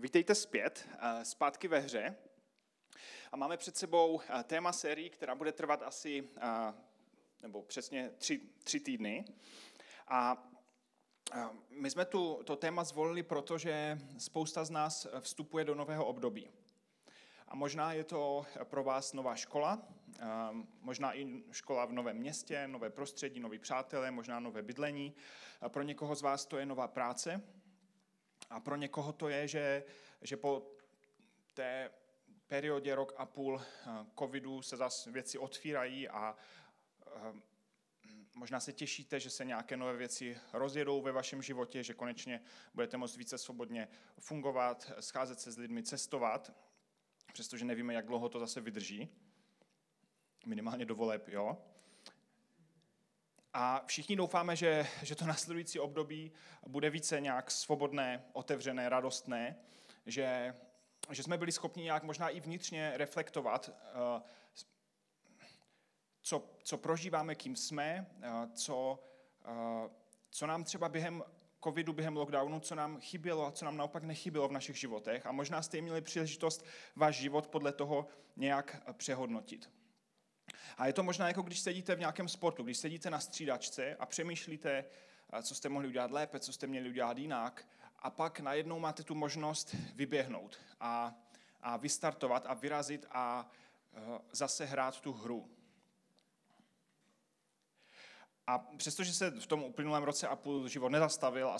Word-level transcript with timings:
Vítejte 0.00 0.34
zpět, 0.34 0.88
eh, 0.98 1.24
zpátky 1.24 1.68
ve 1.68 1.78
hře. 1.78 2.16
A 3.32 3.36
máme 3.36 3.56
před 3.56 3.76
sebou 3.76 4.20
eh, 4.20 4.44
téma 4.44 4.72
sérii, 4.72 5.10
která 5.10 5.34
bude 5.34 5.52
trvat 5.52 5.82
asi, 5.82 6.28
eh, 6.36 6.74
nebo 7.42 7.62
přesně 7.62 8.10
tři, 8.18 8.40
tři 8.64 8.80
týdny. 8.80 9.24
A 10.08 10.46
my 11.70 11.90
jsme 11.90 12.04
tu, 12.04 12.42
to 12.44 12.56
téma 12.56 12.84
zvolili, 12.84 13.22
protože 13.22 13.98
spousta 14.18 14.64
z 14.64 14.70
nás 14.70 15.06
vstupuje 15.20 15.64
do 15.64 15.74
nového 15.74 16.06
období. 16.06 16.50
A 17.48 17.56
možná 17.56 17.92
je 17.92 18.04
to 18.04 18.46
pro 18.64 18.84
vás 18.84 19.12
nová 19.12 19.36
škola, 19.36 19.88
možná 20.80 21.16
i 21.18 21.42
škola 21.52 21.84
v 21.84 21.92
novém 21.92 22.16
městě, 22.16 22.68
nové 22.68 22.90
prostředí, 22.90 23.40
noví 23.40 23.58
přátelé, 23.58 24.10
možná 24.10 24.40
nové 24.40 24.62
bydlení. 24.62 25.14
Pro 25.68 25.82
někoho 25.82 26.14
z 26.14 26.22
vás 26.22 26.46
to 26.46 26.58
je 26.58 26.66
nová 26.66 26.88
práce, 26.88 27.42
a 28.50 28.60
pro 28.60 28.76
někoho 28.76 29.12
to 29.12 29.28
je, 29.28 29.48
že, 29.48 29.84
že 30.22 30.36
po 30.36 30.66
té 31.54 31.90
periodě 32.46 32.94
rok 32.94 33.14
a 33.16 33.26
půl 33.26 33.60
eh, 33.60 33.90
covidu 34.18 34.62
se 34.62 34.76
zase 34.76 35.10
věci 35.10 35.38
otvírají 35.38 36.08
a 36.08 36.36
eh, 37.06 37.32
možná 38.34 38.60
se 38.60 38.72
těšíte, 38.72 39.20
že 39.20 39.30
se 39.30 39.44
nějaké 39.44 39.76
nové 39.76 39.96
věci 39.96 40.38
rozjedou 40.52 41.02
ve 41.02 41.12
vašem 41.12 41.42
životě, 41.42 41.82
že 41.82 41.94
konečně 41.94 42.42
budete 42.74 42.96
moct 42.96 43.16
více 43.16 43.38
svobodně 43.38 43.88
fungovat, 44.18 44.92
scházet 45.00 45.40
se 45.40 45.52
s 45.52 45.58
lidmi, 45.58 45.82
cestovat, 45.82 46.52
přestože 47.32 47.64
nevíme, 47.64 47.94
jak 47.94 48.06
dlouho 48.06 48.28
to 48.28 48.38
zase 48.38 48.60
vydrží. 48.60 49.08
Minimálně 50.46 50.84
do 50.84 50.94
voleb, 50.94 51.28
jo. 51.28 51.58
A 53.52 53.82
všichni 53.86 54.16
doufáme, 54.16 54.56
že, 54.56 54.86
že 55.02 55.14
to 55.14 55.26
následující 55.26 55.78
období 55.78 56.32
bude 56.66 56.90
více 56.90 57.20
nějak 57.20 57.50
svobodné, 57.50 58.24
otevřené, 58.32 58.88
radostné, 58.88 59.56
že, 60.06 60.54
že 61.10 61.22
jsme 61.22 61.38
byli 61.38 61.52
schopni 61.52 61.82
nějak 61.82 62.02
možná 62.02 62.28
i 62.28 62.40
vnitřně 62.40 62.92
reflektovat, 62.94 63.70
eh, 63.70 64.22
co, 66.22 66.50
co 66.62 66.78
prožíváme, 66.78 67.34
kým 67.34 67.56
jsme, 67.56 68.06
eh, 68.22 68.30
co, 68.54 69.02
eh, 69.44 69.90
co 70.30 70.46
nám 70.46 70.64
třeba 70.64 70.88
během 70.88 71.22
covidu, 71.64 71.92
během 71.92 72.16
lockdownu, 72.16 72.60
co 72.60 72.74
nám 72.74 73.00
chybělo 73.00 73.46
a 73.46 73.52
co 73.52 73.64
nám 73.64 73.76
naopak 73.76 74.02
nechybělo 74.02 74.48
v 74.48 74.52
našich 74.52 74.76
životech. 74.76 75.26
A 75.26 75.32
možná 75.32 75.62
jste 75.62 75.80
měli 75.80 76.00
příležitost 76.00 76.64
váš 76.96 77.16
život 77.16 77.48
podle 77.48 77.72
toho 77.72 78.06
nějak 78.36 78.82
přehodnotit. 78.92 79.79
A 80.78 80.86
je 80.86 80.92
to 80.92 81.02
možná 81.02 81.28
jako 81.28 81.42
když 81.42 81.60
sedíte 81.60 81.94
v 81.94 82.00
nějakém 82.00 82.28
sportu, 82.28 82.62
když 82.62 82.78
sedíte 82.78 83.10
na 83.10 83.20
střídačce 83.20 83.96
a 83.96 84.06
přemýšlíte, 84.06 84.84
eh, 85.32 85.42
co 85.42 85.54
jste 85.54 85.68
mohli 85.68 85.88
udělat 85.88 86.10
lépe, 86.10 86.40
co 86.40 86.52
jste 86.52 86.66
měli 86.66 86.88
udělat 86.88 87.18
jinak, 87.18 87.66
a 87.98 88.10
pak 88.10 88.40
najednou 88.40 88.78
máte 88.78 89.02
tu 89.02 89.14
možnost 89.14 89.74
vyběhnout 89.94 90.58
a, 90.80 91.14
a 91.62 91.76
vystartovat 91.76 92.46
a 92.46 92.54
vyrazit 92.54 93.06
a 93.10 93.50
uh, 93.92 94.18
zase 94.32 94.64
hrát 94.64 95.00
tu 95.00 95.12
hru. 95.12 95.48
A 98.50 98.58
přestože 98.58 99.12
se 99.12 99.30
v 99.30 99.46
tom 99.46 99.62
uplynulém 99.64 100.02
roce 100.02 100.28
a 100.28 100.36
půl 100.36 100.68
život 100.68 100.88
nezastavil 100.88 101.48
a 101.48 101.56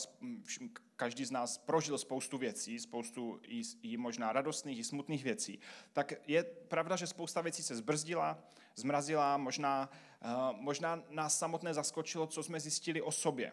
každý 0.97 1.25
z 1.25 1.31
nás 1.31 1.59
prožil 1.59 1.99
spoustu 1.99 2.39
věcí, 2.39 2.79
spoustu 2.79 3.41
i, 3.83 3.97
možná 3.97 4.33
radostných, 4.33 4.79
i 4.79 4.85
smutných 4.85 5.25
věcí, 5.25 5.59
tak 5.93 6.13
je 6.27 6.43
pravda, 6.43 6.97
že 6.97 7.07
spousta 7.07 7.41
věcí 7.41 7.63
se 7.63 7.77
zbrzdila, 7.77 8.39
zmrazila, 8.77 9.37
možná, 9.37 9.91
uh, 10.25 10.61
možná 10.61 11.03
nás 11.11 11.39
samotné 11.39 11.75
zaskočilo, 11.75 12.27
co 12.27 12.43
jsme 12.43 12.61
zjistili 12.61 13.03
o 13.03 13.13
sobě. 13.13 13.53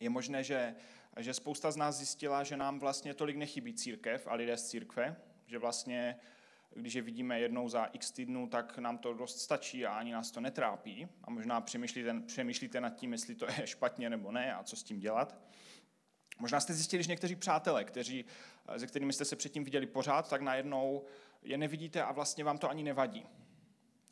Je 0.00 0.10
možné, 0.10 0.44
že, 0.44 0.74
že 1.16 1.34
spousta 1.34 1.70
z 1.70 1.76
nás 1.76 1.96
zjistila, 1.96 2.44
že 2.44 2.56
nám 2.56 2.78
vlastně 2.78 3.14
tolik 3.14 3.36
nechybí 3.36 3.74
církev 3.74 4.26
a 4.26 4.34
lidé 4.34 4.56
z 4.56 4.68
církve, 4.68 5.16
že 5.46 5.58
vlastně 5.58 6.16
když 6.74 6.94
je 6.94 7.02
vidíme 7.02 7.40
jednou 7.40 7.68
za 7.68 7.84
x 7.84 8.10
týdnů, 8.10 8.48
tak 8.48 8.78
nám 8.78 8.98
to 8.98 9.14
dost 9.14 9.40
stačí 9.40 9.86
a 9.86 9.94
ani 9.94 10.12
nás 10.12 10.30
to 10.30 10.40
netrápí. 10.40 11.08
A 11.24 11.30
možná 11.30 11.60
přemýšlíte, 11.60 12.20
přemýšlíte 12.26 12.80
nad 12.80 12.90
tím, 12.90 13.12
jestli 13.12 13.34
to 13.34 13.46
je 13.46 13.66
špatně 13.66 14.10
nebo 14.10 14.32
ne 14.32 14.54
a 14.54 14.62
co 14.62 14.76
s 14.76 14.82
tím 14.82 14.98
dělat. 14.98 15.36
Možná 16.38 16.60
jste 16.60 16.74
zjistili, 16.74 17.02
že 17.02 17.10
někteří 17.10 17.36
přátelé, 17.36 17.84
kteří, 17.84 18.24
se 18.76 18.86
kterými 18.86 19.12
jste 19.12 19.24
se 19.24 19.36
předtím 19.36 19.64
viděli 19.64 19.86
pořád, 19.86 20.30
tak 20.30 20.40
najednou 20.40 21.04
je 21.42 21.58
nevidíte 21.58 22.02
a 22.02 22.12
vlastně 22.12 22.44
vám 22.44 22.58
to 22.58 22.70
ani 22.70 22.82
nevadí. 22.82 23.26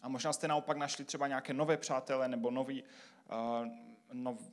A 0.03 0.09
možná 0.09 0.33
jste 0.33 0.49
naopak 0.49 0.77
našli 0.77 1.05
třeba 1.05 1.29
nějaké 1.29 1.55
nové 1.55 1.77
přátele 1.77 2.29
nebo 2.29 2.51
nový, 2.51 2.83
uh, 2.83 3.67
nov, 4.13 4.51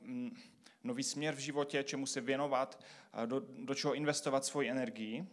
nový 0.84 1.02
směr 1.02 1.34
v 1.34 1.38
životě, 1.38 1.84
čemu 1.84 2.06
se 2.06 2.20
věnovat, 2.20 2.80
uh, 3.18 3.26
do, 3.26 3.42
do 3.58 3.74
čeho 3.74 3.94
investovat 3.94 4.44
svoji 4.44 4.70
energii. 4.70 5.26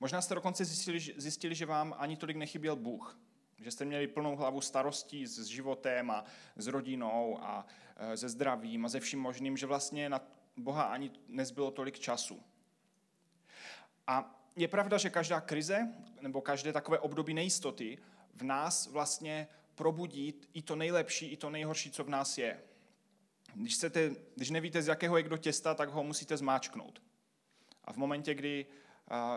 Možná 0.00 0.22
jste 0.22 0.34
dokonce 0.34 0.64
zjistili, 0.64 1.00
zjistili, 1.16 1.54
že 1.54 1.66
vám 1.66 1.94
ani 1.98 2.16
tolik 2.16 2.36
nechyběl 2.36 2.76
Bůh. 2.76 3.18
Že 3.58 3.70
jste 3.70 3.84
měli 3.84 4.06
plnou 4.06 4.36
hlavu 4.36 4.60
starostí 4.60 5.26
s 5.26 5.44
životem 5.44 6.10
a 6.10 6.24
s 6.56 6.66
rodinou 6.66 7.38
a 7.42 7.66
e, 7.96 8.16
se 8.16 8.28
zdravím 8.28 8.84
a 8.84 8.88
ze 8.88 9.00
vším 9.00 9.20
možným, 9.20 9.56
že 9.56 9.66
vlastně 9.66 10.08
na 10.08 10.20
Boha 10.56 10.82
ani 10.82 11.10
nezbylo 11.28 11.70
tolik 11.70 11.98
času. 11.98 12.42
A 14.06 14.40
je 14.56 14.68
pravda, 14.68 14.98
že 14.98 15.10
každá 15.10 15.40
krize 15.40 15.88
nebo 16.20 16.40
každé 16.40 16.72
takové 16.72 16.98
období 16.98 17.34
nejistoty 17.34 17.98
v 18.34 18.42
nás 18.42 18.86
vlastně 18.86 19.48
probudí 19.74 20.34
i 20.54 20.62
to 20.62 20.76
nejlepší, 20.76 21.26
i 21.26 21.36
to 21.36 21.50
nejhorší, 21.50 21.90
co 21.90 22.04
v 22.04 22.08
nás 22.08 22.38
je. 22.38 22.60
Když, 23.54 23.74
chcete, 23.74 24.10
když 24.36 24.50
nevíte, 24.50 24.82
z 24.82 24.88
jakého 24.88 25.16
je 25.16 25.22
kdo 25.22 25.36
těsta, 25.36 25.74
tak 25.74 25.88
ho 25.88 26.04
musíte 26.04 26.36
zmáčknout. 26.36 27.02
A 27.84 27.92
v 27.92 27.96
momentě, 27.96 28.34
kdy 28.34 28.66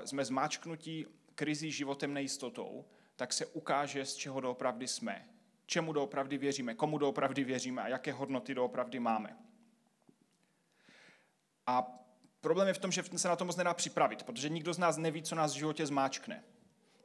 jsme 0.05 0.25
zmáčknutí 0.25 1.05
krizí 1.35 1.71
životem 1.71 2.13
nejistotou, 2.13 2.85
tak 3.15 3.33
se 3.33 3.45
ukáže, 3.45 4.05
z 4.05 4.15
čeho 4.15 4.39
doopravdy 4.41 4.87
jsme, 4.87 5.27
čemu 5.65 5.93
doopravdy 5.93 6.37
věříme, 6.37 6.75
komu 6.75 6.97
doopravdy 6.97 7.43
věříme 7.43 7.81
a 7.81 7.87
jaké 7.87 8.11
hodnoty 8.11 8.55
doopravdy 8.55 8.99
máme. 8.99 9.37
A 11.67 11.81
problém 12.41 12.67
je 12.67 12.73
v 12.73 12.77
tom, 12.77 12.91
že 12.91 13.03
se 13.15 13.27
na 13.27 13.35
to 13.35 13.45
moc 13.45 13.55
nedá 13.55 13.73
připravit, 13.73 14.23
protože 14.23 14.49
nikdo 14.49 14.73
z 14.73 14.77
nás 14.77 14.97
neví, 14.97 15.23
co 15.23 15.35
nás 15.35 15.53
v 15.53 15.57
životě 15.57 15.85
zmáčkne. 15.85 16.43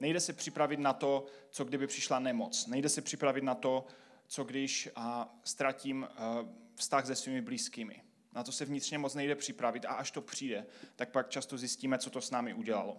Nejde 0.01 0.21
se 0.21 0.33
připravit 0.33 0.81
na 0.81 0.93
to, 0.93 1.27
co 1.51 1.65
kdyby 1.65 1.87
přišla 1.87 2.19
nemoc. 2.19 2.67
Nejde 2.67 2.89
se 2.89 3.03
připravit 3.03 3.45
na 3.45 3.55
to, 3.55 3.87
co 4.27 4.45
když 4.45 4.89
a, 4.97 5.35
ztratím 5.45 6.09
a, 6.17 6.45
vztah 6.75 7.07
se 7.07 7.15
svými 7.15 7.43
blízkými. 7.43 8.06
Na 8.37 8.43
to 8.43 8.53
se 8.53 8.65
vnitřně 8.65 8.99
moc 8.99 9.15
nejde 9.15 9.35
připravit 9.35 9.85
a 9.85 9.89
až 9.89 10.11
to 10.11 10.21
přijde, 10.21 10.67
tak 10.97 11.11
pak 11.11 11.29
často 11.29 11.59
zjistíme, 11.59 11.99
co 11.99 12.11
to 12.11 12.21
s 12.21 12.31
námi 12.31 12.55
udělalo. 12.55 12.97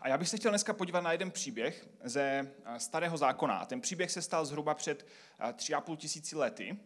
A 0.00 0.08
já 0.08 0.18
bych 0.18 0.28
se 0.28 0.36
chtěl 0.36 0.50
dneska 0.50 0.72
podívat 0.72 1.00
na 1.00 1.12
jeden 1.12 1.30
příběh 1.30 1.88
ze 2.04 2.54
starého 2.78 3.16
zákona. 3.16 3.66
Ten 3.66 3.80
příběh 3.80 4.10
se 4.10 4.22
stal 4.22 4.44
zhruba 4.44 4.74
před 4.74 5.06
tři 5.54 5.74
a 5.74 5.80
půl 5.80 5.96
tisíci 5.96 6.36
lety. 6.36 6.78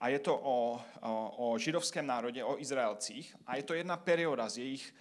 A 0.00 0.08
je 0.08 0.18
to 0.18 0.40
o, 0.42 0.80
o, 1.00 1.52
o 1.52 1.58
židovském 1.58 2.06
národě, 2.06 2.44
o 2.44 2.60
Izraelcích. 2.60 3.36
A 3.46 3.56
je 3.56 3.62
to 3.62 3.74
jedna 3.74 3.96
perioda 3.96 4.48
z 4.48 4.58
jejich 4.58 4.94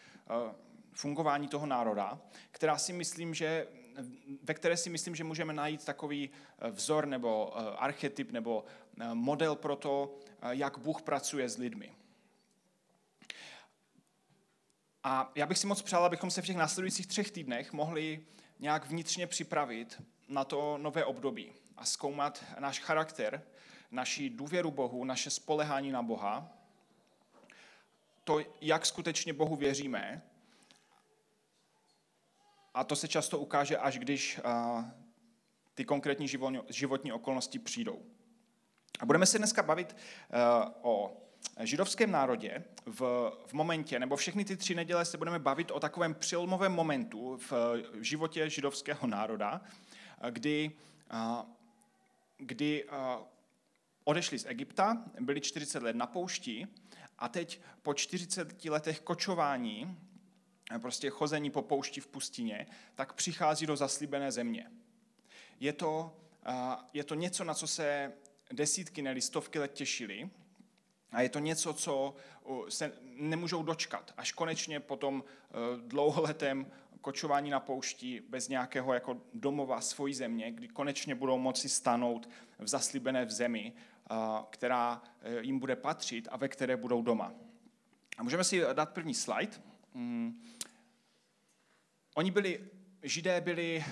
fungování 0.93 1.47
toho 1.47 1.65
národa, 1.65 2.21
která 2.51 2.77
si 2.77 2.93
myslím, 2.93 3.33
že 3.33 3.67
ve 4.43 4.53
které 4.53 4.77
si 4.77 4.89
myslím, 4.89 5.15
že 5.15 5.23
můžeme 5.23 5.53
najít 5.53 5.85
takový 5.85 6.29
vzor 6.71 7.05
nebo 7.05 7.57
archetyp 7.81 8.31
nebo 8.31 8.65
model 9.13 9.55
pro 9.55 9.75
to, 9.75 10.19
jak 10.49 10.77
Bůh 10.77 11.01
pracuje 11.01 11.49
s 11.49 11.57
lidmi. 11.57 11.95
A 15.03 15.31
já 15.35 15.45
bych 15.45 15.57
si 15.57 15.67
moc 15.67 15.81
přál, 15.81 16.05
abychom 16.05 16.31
se 16.31 16.41
v 16.41 16.45
těch 16.45 16.55
následujících 16.55 17.07
třech 17.07 17.31
týdnech 17.31 17.73
mohli 17.73 18.25
nějak 18.59 18.85
vnitřně 18.85 19.27
připravit 19.27 20.01
na 20.27 20.43
to 20.43 20.77
nové 20.77 21.05
období 21.05 21.53
a 21.77 21.85
zkoumat 21.85 22.45
náš 22.59 22.79
charakter, 22.79 23.43
naši 23.91 24.29
důvěru 24.29 24.71
Bohu, 24.71 25.05
naše 25.05 25.29
spolehání 25.29 25.91
na 25.91 26.03
Boha, 26.03 26.53
to, 28.23 28.39
jak 28.61 28.85
skutečně 28.85 29.33
Bohu 29.33 29.55
věříme. 29.55 30.21
A 32.73 32.83
to 32.83 32.95
se 32.95 33.07
často 33.07 33.39
ukáže, 33.39 33.77
až 33.77 33.99
když 33.99 34.39
ty 35.73 35.85
konkrétní 35.85 36.27
životní 36.69 37.11
okolnosti 37.11 37.59
přijdou. 37.59 38.05
A 38.99 39.05
budeme 39.05 39.25
se 39.25 39.37
dneska 39.37 39.63
bavit 39.63 39.95
uh, 39.95 40.71
o 40.81 41.17
židovském 41.59 42.11
národě 42.11 42.63
v, 42.85 43.31
v 43.47 43.53
momentě, 43.53 43.99
nebo 43.99 44.15
všechny 44.15 44.45
ty 44.45 44.57
tři 44.57 44.75
neděle 44.75 45.05
se 45.05 45.17
budeme 45.17 45.39
bavit 45.39 45.71
o 45.71 45.79
takovém 45.79 46.13
přelomovém 46.13 46.71
momentu 46.71 47.37
v, 47.37 47.51
v 47.93 48.01
životě 48.01 48.49
židovského 48.49 49.07
národa, 49.07 49.61
kdy, 50.29 50.71
uh, 51.13 51.41
kdy 52.37 52.83
uh, 52.83 52.97
odešli 54.03 54.39
z 54.39 54.45
Egypta, 54.45 55.03
byli 55.19 55.41
40 55.41 55.83
let 55.83 55.95
na 55.95 56.07
poušti 56.07 56.67
a 57.19 57.29
teď 57.29 57.61
po 57.81 57.93
40 57.93 58.65
letech 58.65 58.99
kočování, 58.99 59.97
prostě 60.81 61.09
chození 61.09 61.51
po 61.51 61.61
poušti 61.61 62.01
v 62.01 62.07
pustině, 62.07 62.67
tak 62.95 63.13
přichází 63.13 63.65
do 63.65 63.75
zaslíbené 63.75 64.31
země. 64.31 64.71
Je 65.59 65.73
to, 65.73 66.17
je 66.93 67.03
to 67.03 67.15
něco, 67.15 67.43
na 67.43 67.53
co 67.53 67.67
se 67.67 68.13
desítky, 68.53 69.01
ne 69.01 69.21
stovky 69.21 69.59
let 69.59 69.73
těšili. 69.73 70.29
A 71.11 71.21
je 71.21 71.29
to 71.29 71.39
něco, 71.39 71.73
co 71.73 72.15
se 72.69 72.91
nemůžou 73.03 73.63
dočkat. 73.63 74.13
Až 74.17 74.31
konečně 74.31 74.79
po 74.79 74.95
tom 74.95 75.23
dlouholetém 75.87 76.71
kočování 77.01 77.49
na 77.49 77.59
poušti 77.59 78.21
bez 78.29 78.47
nějakého 78.47 78.93
jako 78.93 79.21
domova 79.33 79.81
svojí 79.81 80.13
země, 80.13 80.51
kdy 80.51 80.67
konečně 80.67 81.15
budou 81.15 81.37
moci 81.37 81.69
stanout 81.69 82.29
v 82.59 82.67
zaslíbené 82.67 83.25
v 83.25 83.31
zemi, 83.31 83.73
která 84.49 85.01
e, 85.21 85.41
jim 85.41 85.59
bude 85.59 85.75
patřit 85.75 86.27
a 86.31 86.37
ve 86.37 86.47
které 86.47 86.77
budou 86.77 87.01
doma. 87.01 87.33
A 88.17 88.23
můžeme 88.23 88.43
si 88.43 88.61
dát 88.73 88.89
první 88.89 89.13
slide. 89.13 89.57
Mm. 89.93 90.43
Oni 92.15 92.31
byli, 92.31 92.69
židé 93.03 93.41
byli 93.41 93.85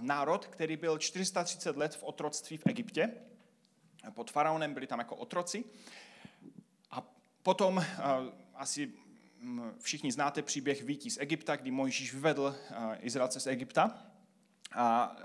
národ, 0.00 0.46
který 0.46 0.76
byl 0.76 0.98
430 0.98 1.76
let 1.76 1.94
v 1.94 2.02
otroctví 2.02 2.56
v 2.56 2.66
Egyptě. 2.66 3.14
Pod 4.10 4.30
faraonem 4.30 4.74
byli 4.74 4.86
tam 4.86 4.98
jako 4.98 5.16
otroci. 5.16 5.64
A 6.90 7.06
potom 7.42 7.84
asi 8.54 8.92
všichni 9.78 10.12
znáte 10.12 10.42
příběh 10.42 10.82
Vítí 10.82 11.10
z 11.10 11.18
Egypta, 11.20 11.56
kdy 11.56 11.70
Mojžíš 11.70 12.14
vyvedl 12.14 12.56
Izraelce 13.00 13.40
z 13.40 13.46
Egypta. 13.46 13.98
A 14.74 15.16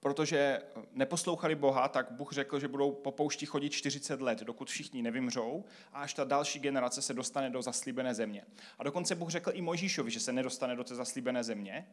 protože 0.00 0.62
neposlouchali 0.92 1.54
Boha, 1.54 1.88
tak 1.88 2.10
Bůh 2.10 2.32
řekl, 2.32 2.60
že 2.60 2.68
budou 2.68 2.92
po 2.92 3.12
poušti 3.12 3.46
chodit 3.46 3.70
40 3.70 4.20
let, 4.20 4.40
dokud 4.40 4.70
všichni 4.70 5.02
nevymřou 5.02 5.64
a 5.92 6.02
až 6.02 6.14
ta 6.14 6.24
další 6.24 6.58
generace 6.58 7.02
se 7.02 7.14
dostane 7.14 7.50
do 7.50 7.62
zaslíbené 7.62 8.14
země. 8.14 8.44
A 8.78 8.84
dokonce 8.84 9.14
Bůh 9.14 9.30
řekl 9.30 9.50
i 9.54 9.62
Mojžíšovi, 9.62 10.10
že 10.10 10.20
se 10.20 10.32
nedostane 10.32 10.76
do 10.76 10.84
té 10.84 10.94
zaslíbené 10.94 11.44
země, 11.44 11.88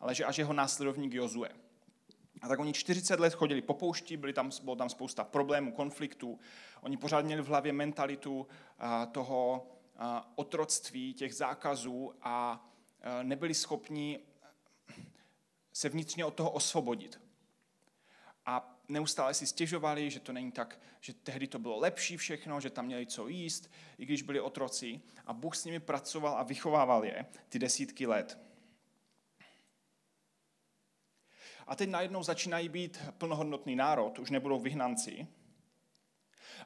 ale 0.00 0.14
že 0.14 0.24
až 0.24 0.38
jeho 0.38 0.52
následovník 0.52 1.14
Jozue. 1.14 1.48
A 2.42 2.48
tak 2.48 2.58
oni 2.58 2.72
40 2.72 3.20
let 3.20 3.34
chodili 3.34 3.62
po 3.62 3.74
poušti, 3.74 4.16
byly 4.16 4.32
tam, 4.32 4.50
bylo 4.62 4.76
tam 4.76 4.88
spousta 4.88 5.24
problémů, 5.24 5.72
konfliktů. 5.72 6.38
Oni 6.80 6.96
pořád 6.96 7.24
měli 7.24 7.42
v 7.42 7.46
hlavě 7.46 7.72
mentalitu 7.72 8.46
toho 9.12 9.66
otroctví, 10.34 11.14
těch 11.14 11.34
zákazů 11.34 12.14
a 12.22 12.66
nebyli 13.22 13.54
schopni 13.54 14.20
se 15.72 15.88
vnitřně 15.88 16.24
od 16.24 16.34
toho 16.34 16.50
osvobodit 16.50 17.20
a 18.46 18.76
neustále 18.88 19.34
si 19.34 19.46
stěžovali, 19.46 20.10
že 20.10 20.20
to 20.20 20.32
není 20.32 20.52
tak, 20.52 20.80
že 21.00 21.14
tehdy 21.14 21.46
to 21.46 21.58
bylo 21.58 21.78
lepší 21.78 22.16
všechno, 22.16 22.60
že 22.60 22.70
tam 22.70 22.86
měli 22.86 23.06
co 23.06 23.28
jíst, 23.28 23.70
i 23.98 24.06
když 24.06 24.22
byli 24.22 24.40
otroci. 24.40 25.00
A 25.26 25.32
Bůh 25.32 25.56
s 25.56 25.64
nimi 25.64 25.80
pracoval 25.80 26.38
a 26.38 26.42
vychovával 26.42 27.04
je 27.04 27.26
ty 27.48 27.58
desítky 27.58 28.06
let. 28.06 28.38
A 31.66 31.76
teď 31.76 31.90
najednou 31.90 32.22
začínají 32.22 32.68
být 32.68 33.00
plnohodnotný 33.18 33.76
národ, 33.76 34.18
už 34.18 34.30
nebudou 34.30 34.60
vyhnanci. 34.60 35.26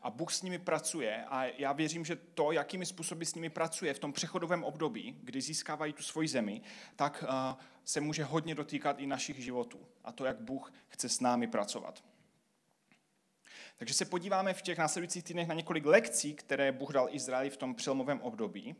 A 0.02 0.10
Bůh 0.10 0.32
s 0.32 0.42
nimi 0.42 0.58
pracuje 0.58 1.24
a 1.24 1.44
já 1.44 1.72
věřím, 1.72 2.04
že 2.04 2.16
to, 2.16 2.52
jakými 2.52 2.86
způsoby 2.86 3.24
s 3.24 3.34
nimi 3.34 3.50
pracuje 3.50 3.94
v 3.94 3.98
tom 3.98 4.12
přechodovém 4.12 4.64
období, 4.64 5.18
kdy 5.22 5.40
získávají 5.40 5.92
tu 5.92 6.02
svoji 6.02 6.28
zemi, 6.28 6.62
tak 6.96 7.24
uh, 7.28 7.60
se 7.84 8.00
může 8.00 8.24
hodně 8.24 8.54
dotýkat 8.54 8.98
i 8.98 9.06
našich 9.06 9.44
životů 9.44 9.86
a 10.04 10.12
to, 10.12 10.24
jak 10.24 10.40
Bůh 10.40 10.72
chce 10.88 11.08
s 11.08 11.20
námi 11.20 11.46
pracovat. 11.46 12.04
Takže 13.76 13.94
se 13.94 14.04
podíváme 14.04 14.54
v 14.54 14.62
těch 14.62 14.78
následujících 14.78 15.24
týdnech 15.24 15.48
na 15.48 15.54
několik 15.54 15.86
lekcí, 15.86 16.34
které 16.34 16.72
Bůh 16.72 16.92
dal 16.92 17.08
Izraeli 17.10 17.50
v 17.50 17.56
tom 17.56 17.74
přelomovém 17.74 18.20
období. 18.20 18.76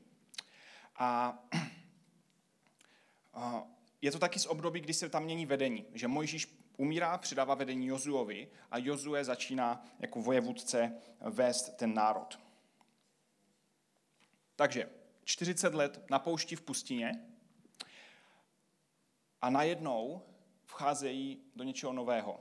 A 0.96 1.38
je 4.04 4.10
to 4.10 4.18
taky 4.18 4.38
z 4.38 4.46
období, 4.46 4.80
kdy 4.80 4.94
se 4.94 5.08
tam 5.08 5.24
mění 5.24 5.46
vedení, 5.46 5.84
že 5.94 6.08
Mojžíš 6.08 6.58
umírá, 6.76 7.18
předává 7.18 7.54
vedení 7.54 7.86
Jozuovi 7.86 8.48
a 8.70 8.78
Jozue 8.78 9.24
začíná 9.24 9.84
jako 9.98 10.20
vojevůdce 10.20 10.92
vést 11.20 11.76
ten 11.76 11.94
národ. 11.94 12.38
Takže 14.56 14.90
40 15.24 15.74
let 15.74 16.04
na 16.10 16.18
poušti 16.18 16.56
v 16.56 16.60
pustině, 16.60 17.26
a 19.42 19.50
najednou 19.50 20.22
vcházejí 20.64 21.42
do 21.56 21.64
něčeho 21.64 21.92
nového. 21.92 22.40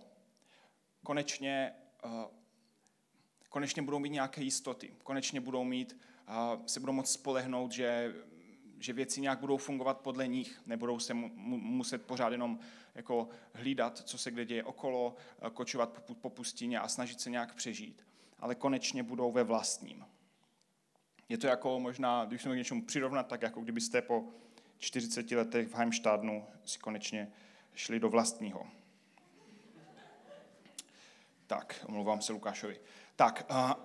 Konečně, 1.04 1.74
eh, 2.06 2.10
konečně 3.50 3.82
budou 3.82 4.00
mít 4.00 4.10
nějaké 4.10 4.42
jistoty. 4.42 4.96
Konečně 5.04 5.42
budou 5.42 5.64
mít, 5.64 6.00
eh, 6.28 6.34
se 6.66 6.80
budou 6.80 6.94
moct 6.94 7.12
spolehnout, 7.12 7.72
že, 7.72 8.14
že 8.84 8.94
věci 8.94 9.22
nějak 9.22 9.40
budou 9.40 9.58
fungovat 9.58 10.02
podle 10.02 10.28
nich. 10.28 10.62
Nebudou 10.66 11.00
se 11.00 11.14
mu, 11.14 11.32
muset 11.58 12.06
pořád 12.06 12.32
jenom 12.32 12.60
jako 12.96 13.30
hlídat, 13.54 13.98
co 13.98 14.18
se 14.18 14.32
kde 14.32 14.46
děje 14.46 14.64
okolo, 14.64 15.16
eh, 15.42 15.50
kočovat 15.50 15.90
po, 15.90 16.16
po 16.16 16.30
pustině 16.30 16.80
a 16.80 16.88
snažit 16.88 17.22
se 17.22 17.30
nějak 17.30 17.56
přežít. 17.56 18.06
Ale 18.40 18.56
konečně 18.56 19.04
budou 19.04 19.32
ve 19.32 19.44
vlastním. 19.44 20.06
Je 21.30 21.38
to 21.38 21.48
jako 21.48 21.80
možná, 21.80 22.26
když 22.26 22.42
se 22.42 22.50
k 22.50 22.56
něčemu 22.56 22.86
přirovnat, 22.86 23.28
tak 23.28 23.42
jako 23.42 23.62
kdybyste 23.62 24.02
po 24.02 24.26
40 24.78 25.36
letech 25.36 25.68
v 25.68 25.76
Heimstadnu 25.76 26.46
si 26.66 26.80
konečně 26.80 27.32
šli 27.76 28.00
do 28.00 28.10
vlastního. 28.10 28.68
Tak, 31.48 31.86
omlouvám 31.88 32.22
se 32.22 32.34
Lukášovi. 32.34 32.80
Tak, 33.16 33.46
a, 33.50 33.82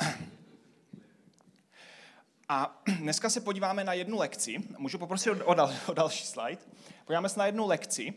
a 2.49 2.83
dneska 3.00 3.31
se 3.31 3.41
podíváme 3.41 3.85
na 3.85 3.93
jednu 3.93 4.19
lekci. 4.19 4.59
Můžu 4.79 4.99
poprosit 4.99 5.31
o, 5.31 5.55
dal, 5.55 5.75
o 5.87 5.95
další 5.95 6.27
slide. 6.27 6.62
Podíváme 7.05 7.29
se 7.29 7.39
na 7.39 7.47
jednu 7.47 7.67
lekci, 7.67 8.15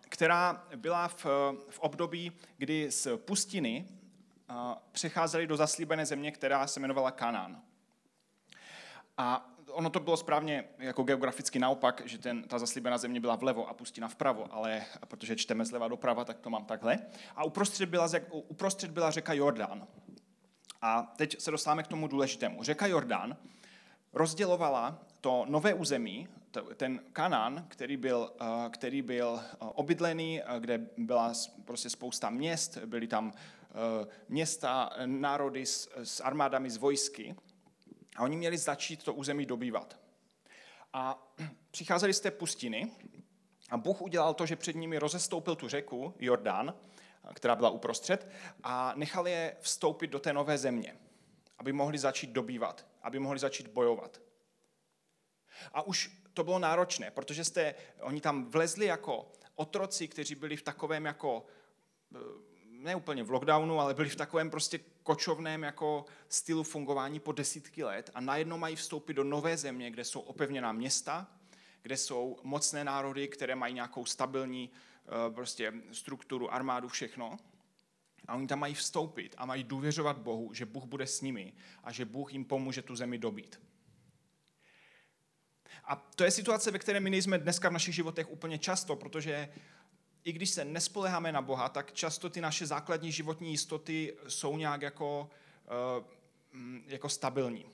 která 0.00 0.66
byla 0.76 1.08
v, 1.08 1.24
v 1.70 1.78
období, 1.78 2.32
kdy 2.58 2.90
z 2.90 3.08
pustiny 3.16 3.84
přecházeli 4.92 5.46
do 5.46 5.56
zaslíbené 5.56 6.06
země, 6.06 6.32
která 6.32 6.66
se 6.66 6.80
jmenovala 6.80 7.10
Kanán. 7.10 7.62
A 9.18 9.50
ono 9.70 9.90
to 9.90 10.00
bylo 10.00 10.16
správně 10.16 10.64
jako 10.78 11.02
geograficky 11.02 11.58
naopak, 11.58 12.02
že 12.04 12.18
ten, 12.18 12.42
ta 12.42 12.58
zaslíbená 12.58 12.98
země 12.98 13.20
byla 13.20 13.36
vlevo 13.36 13.68
a 13.68 13.74
pustina 13.74 14.08
vpravo, 14.08 14.54
ale 14.54 14.84
protože 15.08 15.36
čteme 15.36 15.64
zleva 15.64 15.88
doprava, 15.88 16.24
tak 16.24 16.38
to 16.38 16.50
mám 16.50 16.64
takhle. 16.64 16.98
A 17.36 17.44
uprostřed 17.44 17.88
byla, 17.88 18.08
uprostřed 18.30 18.90
byla 18.90 19.10
řeka 19.10 19.32
Jordán. 19.32 19.86
A 20.82 21.12
teď 21.16 21.40
se 21.40 21.50
dostáváme 21.50 21.82
k 21.82 21.86
tomu 21.86 22.08
důležitému. 22.08 22.62
Řeka 22.62 22.86
Jordán 22.86 23.36
rozdělovala 24.12 24.98
to 25.20 25.44
nové 25.48 25.74
území, 25.74 26.28
ten 26.76 27.00
Kanán, 27.12 27.66
který 27.68 27.96
byl, 27.96 28.32
eh, 28.40 28.70
který 28.70 29.02
byl 29.02 29.40
eh, 29.42 29.54
obydlený, 29.58 30.42
eh, 30.42 30.60
kde 30.60 30.86
byla 30.96 31.32
prostě 31.64 31.90
spousta 31.90 32.30
měst, 32.30 32.78
byly 32.78 33.06
tam 33.06 33.32
města, 34.28 34.90
národy 35.06 35.66
s, 35.66 35.90
s 36.04 36.20
armádami, 36.20 36.70
z 36.70 36.76
vojsky. 36.76 37.36
A 38.16 38.22
oni 38.22 38.36
měli 38.36 38.58
začít 38.58 39.02
to 39.02 39.14
území 39.14 39.46
dobývat. 39.46 39.98
A 40.92 41.32
přicházeli 41.70 42.14
z 42.14 42.20
té 42.20 42.30
pustiny 42.30 42.90
a 43.70 43.76
Bůh 43.76 44.02
udělal 44.02 44.34
to, 44.34 44.46
že 44.46 44.56
před 44.56 44.76
nimi 44.76 44.98
rozestoupil 44.98 45.56
tu 45.56 45.68
řeku 45.68 46.14
Jordán, 46.18 46.74
která 47.34 47.56
byla 47.56 47.70
uprostřed, 47.70 48.28
a 48.62 48.92
nechal 48.96 49.28
je 49.28 49.56
vstoupit 49.60 50.06
do 50.06 50.18
té 50.18 50.32
nové 50.32 50.58
země, 50.58 50.96
aby 51.58 51.72
mohli 51.72 51.98
začít 51.98 52.30
dobývat, 52.30 52.86
aby 53.02 53.18
mohli 53.18 53.38
začít 53.38 53.68
bojovat. 53.68 54.20
A 55.72 55.82
už 55.82 56.10
to 56.34 56.44
bylo 56.44 56.58
náročné, 56.58 57.10
protože 57.10 57.44
jste, 57.44 57.74
oni 58.00 58.20
tam 58.20 58.50
vlezli 58.50 58.86
jako 58.86 59.32
otroci, 59.54 60.08
kteří 60.08 60.34
byli 60.34 60.56
v 60.56 60.62
takovém 60.62 61.04
jako 61.04 61.46
eh, 62.14 62.18
ne 62.70 62.96
úplně 62.96 63.22
v 63.22 63.30
lockdownu, 63.30 63.80
ale 63.80 63.94
byli 63.94 64.08
v 64.08 64.16
takovém 64.16 64.50
prostě 64.50 64.80
kočovném 65.02 65.62
jako 65.62 66.04
stylu 66.28 66.62
fungování 66.62 67.20
po 67.20 67.32
desítky 67.32 67.84
let 67.84 68.10
a 68.14 68.20
najednou 68.20 68.58
mají 68.58 68.76
vstoupit 68.76 69.14
do 69.14 69.24
nové 69.24 69.56
země, 69.56 69.90
kde 69.90 70.04
jsou 70.04 70.20
opevněná 70.20 70.72
města, 70.72 71.26
kde 71.82 71.96
jsou 71.96 72.36
mocné 72.42 72.84
národy, 72.84 73.28
které 73.28 73.54
mají 73.54 73.74
nějakou 73.74 74.04
stabilní 74.04 74.70
prostě 75.34 75.72
strukturu, 75.92 76.52
armádu, 76.54 76.88
všechno. 76.88 77.36
A 78.28 78.34
oni 78.34 78.46
tam 78.46 78.58
mají 78.58 78.74
vstoupit 78.74 79.34
a 79.38 79.46
mají 79.46 79.64
důvěřovat 79.64 80.18
Bohu, 80.18 80.54
že 80.54 80.66
Bůh 80.66 80.84
bude 80.84 81.06
s 81.06 81.20
nimi 81.20 81.52
a 81.84 81.92
že 81.92 82.04
Bůh 82.04 82.32
jim 82.32 82.44
pomůže 82.44 82.82
tu 82.82 82.96
zemi 82.96 83.18
dobít. 83.18 83.60
A 85.84 85.96
to 85.96 86.24
je 86.24 86.30
situace, 86.30 86.70
ve 86.70 86.78
které 86.78 87.00
my 87.00 87.10
nejsme 87.10 87.38
dneska 87.38 87.68
v 87.68 87.72
našich 87.72 87.94
životech 87.94 88.30
úplně 88.30 88.58
často, 88.58 88.96
protože 88.96 89.48
i 90.24 90.32
když 90.32 90.50
se 90.50 90.64
nespoleháme 90.64 91.32
na 91.32 91.42
Boha, 91.42 91.68
tak 91.68 91.92
často 91.92 92.30
ty 92.30 92.40
naše 92.40 92.66
základní 92.66 93.12
životní 93.12 93.50
jistoty 93.50 94.16
jsou 94.28 94.56
nějak 94.56 94.82
jako, 94.82 95.30
eh, 95.64 96.04
mm, 96.52 96.84
jako 96.86 97.08
stabilní. 97.08 97.66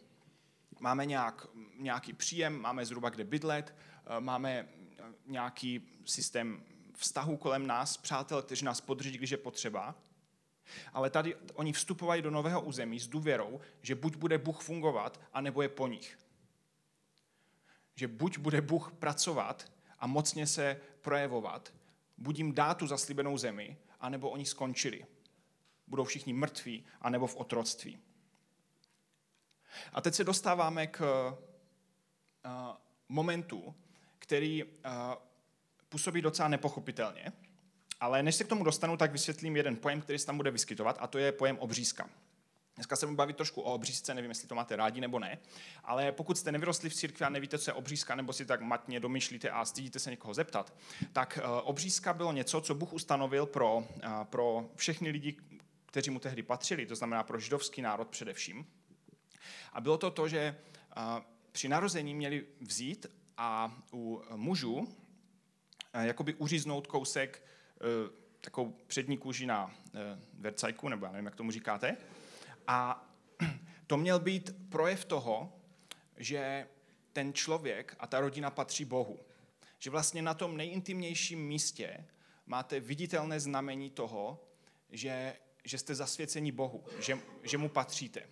Máme 0.80 1.06
nějak, 1.06 1.46
nějaký 1.78 2.12
příjem, 2.12 2.60
máme 2.60 2.86
zhruba 2.86 3.08
kde 3.08 3.24
bydlet, 3.24 3.74
eh, 4.06 4.20
máme 4.20 4.68
eh, 4.98 5.02
nějaký 5.26 5.88
systém 6.04 6.64
vztahu 6.94 7.37
kolem 7.37 7.66
nás, 7.66 7.96
přátel, 7.96 8.42
kteří 8.42 8.64
nás 8.64 8.80
podrží, 8.80 9.18
když 9.18 9.30
je 9.30 9.37
potřeba. 9.37 9.94
Ale 10.92 11.11
tady 11.11 11.37
oni 11.54 11.72
vstupovají 11.72 12.22
do 12.22 12.30
nového 12.30 12.61
území 12.61 13.00
s 13.00 13.08
důvěrou, 13.08 13.61
že 13.82 13.94
buď 13.94 14.16
bude 14.16 14.38
Bůh 14.38 14.62
fungovat, 14.62 15.20
anebo 15.32 15.62
je 15.62 15.68
po 15.68 15.88
nich. 15.88 16.18
Že 17.94 18.08
buď 18.08 18.38
bude 18.38 18.61
Bůh 18.61 18.92
pracovat 18.92 19.72
a 19.99 20.06
mocně 20.06 20.46
se 20.46 20.80
projevovat, 21.00 21.75
buď 22.18 22.38
jim 22.38 22.54
dá 22.54 22.75
tu 22.75 22.87
zaslíbenou 22.87 23.38
zemi, 23.38 23.78
anebo 24.00 24.30
oni 24.30 24.46
skončili. 24.46 25.06
Budou 25.87 26.04
všichni 26.04 26.32
mrtví, 26.32 26.84
anebo 27.00 27.26
v 27.26 27.37
otroctví. 27.37 27.99
A 29.92 30.00
teď 30.00 30.14
se 30.14 30.25
dostáváme 30.25 30.87
k 30.87 31.00
uh, 31.00 32.52
momentu, 33.08 33.75
který 34.18 34.64
uh, 34.64 34.70
působí 35.92 36.22
docela 36.22 36.49
nepochopitelně, 36.49 37.32
ale 38.00 38.22
než 38.22 38.34
se 38.34 38.44
k 38.44 38.49
tomu 38.49 38.64
dostanu, 38.64 38.96
tak 38.96 39.12
vysvětlím 39.12 39.56
jeden 39.56 39.76
pojem, 39.76 40.00
který 40.00 40.18
se 40.18 40.26
tam 40.26 40.37
bude 40.37 40.50
vyskytovat, 40.50 40.96
a 41.00 41.06
to 41.06 41.18
je 41.18 41.32
pojem 41.32 41.58
obřízka. 41.58 42.08
Dneska 42.75 42.96
se 42.96 43.06
budu 43.06 43.16
bavit 43.16 43.37
trošku 43.37 43.61
o 43.61 43.75
obřízce, 43.75 44.14
nevím, 44.14 44.30
jestli 44.30 44.49
to 44.49 44.54
máte 44.54 44.76
rádi 44.76 45.00
nebo 45.00 45.18
ne, 45.18 45.38
ale 45.84 46.12
pokud 46.12 46.38
jste 46.38 46.52
nevyrostli 46.52 46.90
v 46.90 46.94
církvi 46.94 47.26
a 47.26 47.28
nevíte, 47.28 47.58
co 47.58 47.70
je 47.70 47.75
obřízka, 47.75 48.14
nebo 48.14 48.32
si 48.32 48.46
tak 48.46 48.61
matně 48.61 49.00
domyšlíte 49.00 49.50
a 49.50 49.64
stydíte 49.64 49.99
se 49.99 50.11
někoho 50.11 50.34
zeptat, 50.34 50.75
tak 51.12 51.38
eh, 51.38 51.46
obřízka 51.46 52.12
bylo 52.12 52.32
něco, 52.32 52.61
co 52.61 52.75
Bůh 52.75 52.92
ustanovil 52.92 53.46
pro, 53.46 53.87
eh, 54.02 54.08
pro 54.25 54.70
všechny 54.76 55.11
lidi, 55.11 55.37
kteří 55.87 56.11
mu 56.11 56.18
tehdy 56.18 56.42
patřili, 56.42 56.87
to 56.87 56.96
znamená 56.96 57.22
pro 57.22 57.40
židovský 57.40 57.82
národ 57.82 58.08
především. 58.08 58.66
A 59.72 59.80
bylo 59.80 59.99
to 59.99 60.11
to, 60.11 60.28
že 60.28 60.40
eh, 60.96 61.02
při 61.52 61.68
narození 61.68 62.14
měli 62.14 62.46
vzít 62.61 63.06
a 63.37 63.76
u 63.92 64.22
mužů 64.37 64.88
jakoby 66.00 66.34
uříznout 66.34 66.87
kousek 66.87 67.42
takovou 68.40 68.76
přední 68.87 69.18
kůži 69.18 69.46
na 69.46 69.75
vercajku, 70.34 70.88
nebo 70.88 71.06
já 71.06 71.12
nevím, 71.12 71.26
jak 71.26 71.37
tomu 71.37 71.50
říkáte, 71.50 71.96
a 72.66 73.08
to 73.87 73.96
měl 73.96 74.20
být 74.20 74.54
projev 74.68 75.04
toho, 75.04 75.52
že 76.16 76.68
ten 77.12 77.32
člověk 77.32 77.96
a 77.99 78.06
ta 78.06 78.20
rodina 78.20 78.50
patří 78.50 78.84
Bohu. 78.84 79.20
Že 79.78 79.90
vlastně 79.90 80.22
na 80.22 80.34
tom 80.34 80.56
nejintimnějším 80.56 81.46
místě 81.46 82.06
máte 82.46 82.80
viditelné 82.80 83.40
znamení 83.40 83.90
toho, 83.90 84.44
že, 84.90 85.37
že 85.64 85.78
jste 85.78 85.94
zasvěceni 85.94 86.52
Bohu, 86.52 86.84
že, 87.00 87.18
že 87.42 87.58
mu 87.58 87.68
patříte. 87.68 88.22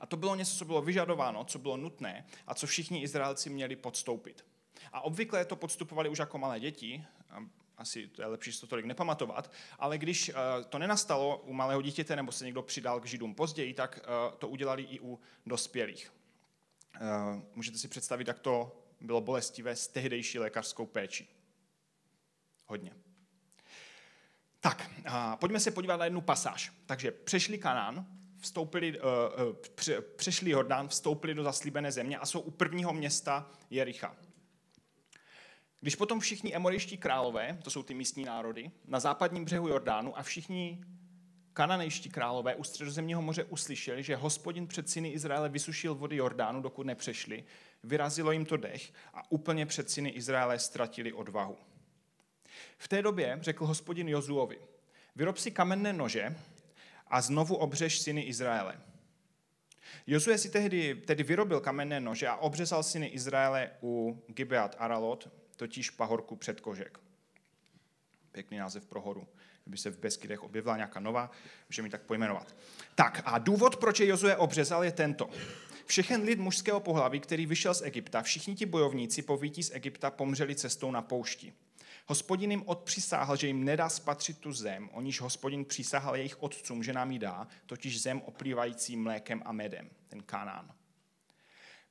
A 0.00 0.06
to 0.06 0.16
bylo 0.16 0.34
něco, 0.34 0.56
co 0.56 0.64
bylo 0.64 0.82
vyžadováno, 0.82 1.44
co 1.44 1.58
bylo 1.58 1.76
nutné 1.76 2.26
a 2.46 2.54
co 2.54 2.66
všichni 2.66 3.02
Izraelci 3.02 3.50
měli 3.50 3.76
podstoupit. 3.76 4.44
A 4.92 5.00
obvykle 5.00 5.44
to 5.44 5.56
podstupovali 5.56 6.08
už 6.08 6.18
jako 6.18 6.38
malé 6.38 6.60
děti, 6.60 7.04
asi 7.78 8.06
to 8.06 8.22
je 8.22 8.28
lepší 8.28 8.52
si 8.52 8.60
to 8.60 8.66
tolik 8.66 8.84
nepamatovat, 8.84 9.52
ale 9.78 9.98
když 9.98 10.28
eh, 10.28 10.34
to 10.68 10.78
nenastalo 10.78 11.38
u 11.38 11.52
malého 11.52 11.82
dítěte 11.82 12.16
nebo 12.16 12.32
se 12.32 12.44
někdo 12.44 12.62
přidal 12.62 13.00
k 13.00 13.06
židům 13.06 13.34
později, 13.34 13.74
tak 13.74 14.00
eh, 14.02 14.36
to 14.38 14.48
udělali 14.48 14.82
i 14.82 15.00
u 15.00 15.20
dospělých. 15.46 16.12
Eh, 16.94 17.00
můžete 17.54 17.78
si 17.78 17.88
představit, 17.88 18.28
jak 18.28 18.38
to 18.38 18.82
bylo 19.00 19.20
bolestivé 19.20 19.76
s 19.76 19.88
tehdejší 19.88 20.38
lékařskou 20.38 20.86
péčí. 20.86 21.28
Hodně. 22.66 22.92
Tak, 24.60 24.90
pojďme 25.40 25.60
se 25.60 25.70
podívat 25.70 25.96
na 25.96 26.04
jednu 26.04 26.20
pasáž. 26.20 26.72
Takže 26.86 27.10
přešli 27.10 27.58
Kanán, 27.58 28.06
vstoupili, 28.38 29.00
přešli 30.16 30.50
Jordán, 30.50 30.88
vstoupili 30.88 31.34
do 31.34 31.42
zaslíbené 31.42 31.92
země 31.92 32.18
a 32.18 32.26
jsou 32.26 32.40
u 32.40 32.50
prvního 32.50 32.92
města 32.92 33.50
Jericha. 33.70 34.16
Když 35.80 35.96
potom 35.96 36.20
všichni 36.20 36.54
emorejští 36.54 36.98
králové, 36.98 37.58
to 37.62 37.70
jsou 37.70 37.82
ty 37.82 37.94
místní 37.94 38.24
národy, 38.24 38.70
na 38.84 39.00
západním 39.00 39.44
břehu 39.44 39.68
Jordánu 39.68 40.18
a 40.18 40.22
všichni 40.22 40.84
kananejští 41.52 42.10
králové 42.10 42.54
u 42.54 42.64
středozemního 42.64 43.22
moře 43.22 43.44
uslyšeli, 43.44 44.02
že 44.02 44.16
hospodin 44.16 44.66
před 44.66 44.90
syny 44.90 45.08
Izraele 45.08 45.48
vysušil 45.48 45.94
vody 45.94 46.16
Jordánu, 46.16 46.62
dokud 46.62 46.86
nepřešli, 46.86 47.44
vyrazilo 47.82 48.32
jim 48.32 48.44
to 48.44 48.56
dech 48.56 48.92
a 49.14 49.32
úplně 49.32 49.66
před 49.66 49.90
syny 49.90 50.08
Izraele 50.08 50.58
ztratili 50.58 51.12
odvahu. 51.12 51.56
V 52.78 52.88
té 52.88 53.02
době 53.02 53.38
řekl 53.40 53.66
hospodin 53.66 54.08
Jozuovi, 54.08 54.58
vyrob 55.16 55.38
si 55.38 55.50
kamenné 55.50 55.92
nože 55.92 56.36
a 57.06 57.20
znovu 57.20 57.56
obřeš 57.56 57.98
syny 57.98 58.22
Izraele. 58.22 58.80
Jozue 60.06 60.38
si 60.38 60.50
tehdy, 60.50 60.94
tedy 60.94 61.22
vyrobil 61.22 61.60
kamenné 61.60 62.00
nože 62.00 62.28
a 62.28 62.36
obřezal 62.36 62.82
syny 62.82 63.06
Izraele 63.06 63.70
u 63.82 64.22
Gibeat 64.26 64.76
Aralot, 64.78 65.28
totiž 65.58 65.90
pahorku 65.90 66.36
předkožek. 66.36 67.00
Pěkný 68.32 68.58
název 68.58 68.86
pro 68.86 69.00
horu. 69.00 69.28
Kdyby 69.64 69.78
se 69.78 69.90
v 69.90 69.98
Beskydech 69.98 70.42
objevila 70.42 70.76
nějaká 70.76 71.00
nová, 71.00 71.30
můžeme 71.68 71.86
ji 71.86 71.90
tak 71.90 72.02
pojmenovat. 72.02 72.56
Tak 72.94 73.22
a 73.24 73.38
důvod, 73.38 73.76
proč 73.76 74.00
je 74.00 74.06
Jozue 74.06 74.36
obřezal, 74.36 74.84
je 74.84 74.92
tento. 74.92 75.30
Všechen 75.86 76.22
lid 76.22 76.38
mužského 76.38 76.80
pohlaví, 76.80 77.20
který 77.20 77.46
vyšel 77.46 77.74
z 77.74 77.82
Egypta, 77.82 78.22
všichni 78.22 78.54
ti 78.54 78.66
bojovníci 78.66 79.22
po 79.22 79.36
výtí 79.36 79.62
z 79.62 79.70
Egypta 79.74 80.10
pomřeli 80.10 80.54
cestou 80.54 80.90
na 80.90 81.02
poušti. 81.02 81.52
Hospodin 82.06 82.50
jim 82.50 82.62
odpřisáhl, 82.66 83.36
že 83.36 83.46
jim 83.46 83.64
nedá 83.64 83.88
spatřit 83.88 84.38
tu 84.38 84.52
zem, 84.52 84.90
o 84.92 85.00
níž 85.00 85.20
hospodin 85.20 85.64
přísahal 85.64 86.16
jejich 86.16 86.42
otcům, 86.42 86.82
že 86.82 86.92
nám 86.92 87.10
ji 87.10 87.18
dá, 87.18 87.46
totiž 87.66 88.02
zem 88.02 88.20
oplývající 88.20 88.96
mlékem 88.96 89.42
a 89.44 89.52
medem, 89.52 89.90
ten 90.08 90.22
Kanán. 90.22 90.77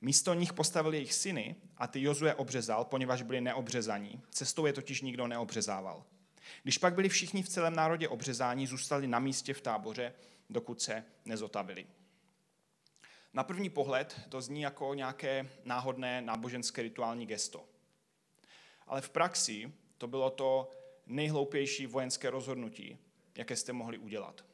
Místo 0.01 0.34
nich 0.34 0.54
postavil 0.54 0.94
jejich 0.94 1.13
syny 1.13 1.56
a 1.77 1.88
ty 1.88 2.01
Jozue 2.01 2.36
obřezal, 2.36 2.86
poněvadž 2.86 3.22
byli 3.22 3.42
neobřezaní. 3.42 4.22
Cestou 4.32 4.66
je 4.66 4.74
totiž 4.74 5.01
nikdo 5.01 5.27
neobřezával. 5.27 6.04
Když 6.63 6.77
pak 6.77 6.94
byli 6.94 7.10
všichni 7.10 7.44
v 7.44 7.50
celém 7.50 7.75
národě 7.75 8.08
obřezáni, 8.08 8.68
zůstali 8.68 9.08
na 9.08 9.20
místě 9.20 9.54
v 9.54 9.62
táboře, 9.62 10.13
dokud 10.50 10.82
se 10.82 11.06
nezotavili. 11.25 11.88
Na 13.34 13.44
první 13.44 13.70
pohled 13.70 14.22
to 14.30 14.42
zní 14.42 14.62
jako 14.62 14.94
nějaké 14.94 15.50
náhodné 15.66 16.22
náboženské 16.22 16.82
rituální 16.82 17.25
gesto. 17.25 17.66
Ale 18.88 19.01
v 19.01 19.10
praxi 19.10 19.74
to 19.98 20.08
bylo 20.08 20.30
to 20.30 20.70
nejhloupější 21.06 21.86
vojenské 21.86 22.30
rozhodnutí, 22.30 22.98
jaké 23.36 23.56
jste 23.56 23.74
mohli 23.74 23.98
udělat. 23.98 24.46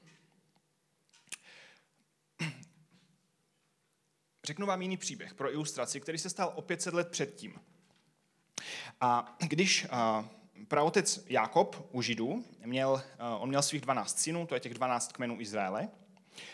Řeknu 4.46 4.66
vám 4.66 4.82
jiný 4.82 4.98
příběh 4.98 5.34
pro 5.34 5.54
ilustraci, 5.54 6.00
který 6.00 6.18
se 6.18 6.30
stal 6.30 6.52
o 6.56 6.62
500 6.62 6.94
let 6.94 7.08
předtím. 7.12 7.60
A 9.02 9.38
když 9.48 9.88
praotec 10.68 11.26
Jakob 11.28 11.90
u 11.92 12.02
Židů, 12.02 12.46
měl, 12.66 13.04
on 13.40 13.50
měl 13.50 13.62
svých 13.62 13.82
12 13.82 14.20
synů, 14.20 14.48
to 14.48 14.56
je 14.56 14.60
těch 14.60 14.74
12 14.74 15.12
kmenů 15.12 15.42
Izraele, 15.42 15.90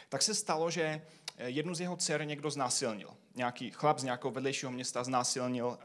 tak 0.10 0.22
se 0.22 0.36
stalo, 0.36 0.72
že 0.72 1.02
jednu 1.38 1.76
z 1.76 1.82
jeho 1.82 1.96
dcer 1.96 2.26
někdo 2.26 2.52
znásilnil. 2.52 3.18
Nějaký 3.36 3.72
chlap 3.72 4.00
z 4.00 4.04
nějakého 4.04 4.32
vedlejšího 4.32 4.72
města 4.72 5.04
znásilnil 5.04 5.80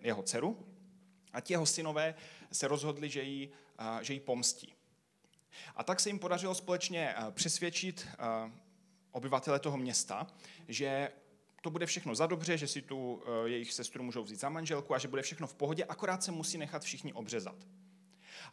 jeho 0.00 0.22
dceru 0.22 0.66
a 1.32 1.40
ti 1.40 1.52
jeho 1.52 1.66
synové 1.66 2.14
se 2.52 2.68
rozhodli, 2.68 3.10
že 3.10 3.22
ji, 3.22 3.52
že 4.00 4.14
ji 4.14 4.20
pomstí. 4.20 4.74
A 5.76 5.84
tak 5.84 6.00
se 6.00 6.08
jim 6.08 6.18
podařilo 6.18 6.54
společně 6.54 7.14
přesvědčit 7.30 8.08
obyvatele 9.12 9.58
toho 9.58 9.76
města, 9.76 10.26
že 10.68 11.12
to 11.60 11.70
bude 11.70 11.86
všechno 11.86 12.14
za 12.14 12.26
dobře, 12.26 12.58
že 12.58 12.66
si 12.66 12.82
tu 12.82 13.22
eh, 13.22 13.48
jejich 13.48 13.72
sestru 13.72 14.02
můžou 14.02 14.22
vzít 14.22 14.40
za 14.40 14.48
manželku 14.48 14.94
a 14.94 14.98
že 14.98 15.08
bude 15.08 15.22
všechno 15.22 15.46
v 15.46 15.54
pohodě, 15.54 15.84
akorát 15.84 16.22
se 16.22 16.32
musí 16.32 16.58
nechat 16.58 16.82
všichni 16.82 17.12
obřezat. 17.12 17.66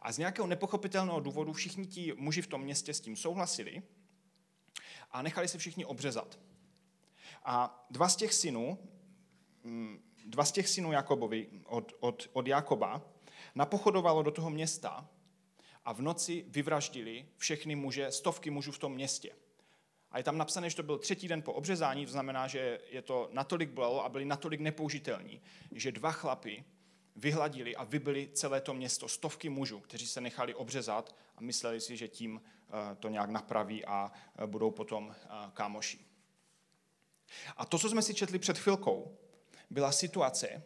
A 0.02 0.12
z 0.12 0.18
nějakého 0.18 0.48
nepochopitelného 0.48 1.20
důvodu 1.20 1.54
všichni 1.54 1.86
ti 1.86 2.14
muži 2.18 2.42
v 2.42 2.48
tom 2.48 2.62
městě 2.62 2.94
s 2.94 3.02
tím 3.02 3.16
souhlasili 3.16 3.82
a 5.12 5.22
nechali 5.22 5.48
se 5.48 5.58
všichni 5.58 5.86
obřezat. 5.86 6.40
A 7.46 7.86
dva 7.90 8.10
z 8.10 8.16
těch 8.16 8.34
synů, 8.34 8.80
mm, 9.64 10.00
dva 10.26 10.46
z 10.46 10.52
těch 10.52 10.68
synů 10.68 10.92
Jakobovi 10.92 11.48
od, 11.66 11.94
od, 12.00 12.30
od 12.34 12.48
Jakoba 12.48 13.02
napochodovalo 13.56 14.24
do 14.24 14.32
toho 14.32 14.50
města 14.50 15.10
a 15.86 15.94
v 15.94 16.02
noci 16.02 16.46
vyvraždili 16.48 17.26
všechny 17.38 17.76
muže, 17.76 18.12
stovky 18.12 18.50
mužů 18.50 18.72
v 18.72 18.80
tom 18.80 18.94
městě. 18.94 19.36
A 20.12 20.18
je 20.18 20.24
tam 20.24 20.38
napsané, 20.38 20.70
že 20.70 20.76
to 20.76 20.84
byl 20.84 20.98
třetí 20.98 21.28
den 21.28 21.42
po 21.42 21.54
obřezání, 21.54 22.06
to 22.06 22.12
znamená, 22.12 22.48
že 22.48 22.80
je 22.90 23.02
to 23.02 23.30
natolik 23.32 23.70
bolelo 23.70 24.06
a 24.06 24.10
byli 24.10 24.26
natolik 24.26 24.60
nepoužitelní, 24.60 25.42
že 25.72 25.92
dva 25.92 26.12
chlapy 26.12 26.64
vyhladili 27.16 27.76
a 27.76 27.84
vybili 27.84 28.30
celé 28.34 28.62
to 28.62 28.74
město, 28.74 29.08
stovky 29.08 29.50
mužů, 29.50 29.80
kteří 29.80 30.08
se 30.08 30.22
nechali 30.22 30.56
obřezat 30.56 31.16
a 31.38 31.42
mysleli 31.42 31.82
si, 31.82 31.98
že 31.98 32.08
tím 32.08 32.42
eh, 32.42 32.96
to 32.96 33.10
nějak 33.10 33.30
napraví 33.30 33.86
a 33.86 34.12
eh, 34.36 34.48
budou 34.48 34.72
potom 34.72 35.16
eh, 35.16 35.28
kámoši. 35.54 36.00
A 37.58 37.66
to, 37.66 37.80
co 37.80 37.90
jsme 37.90 38.02
si 38.02 38.14
četli 38.14 38.40
před 38.40 38.58
chvilkou, 38.58 39.18
byla 39.70 39.92
situace, 39.92 40.64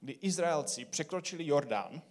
kdy 0.00 0.12
Izraelci 0.12 0.84
překročili 0.84 1.46
Jordán, 1.46 2.02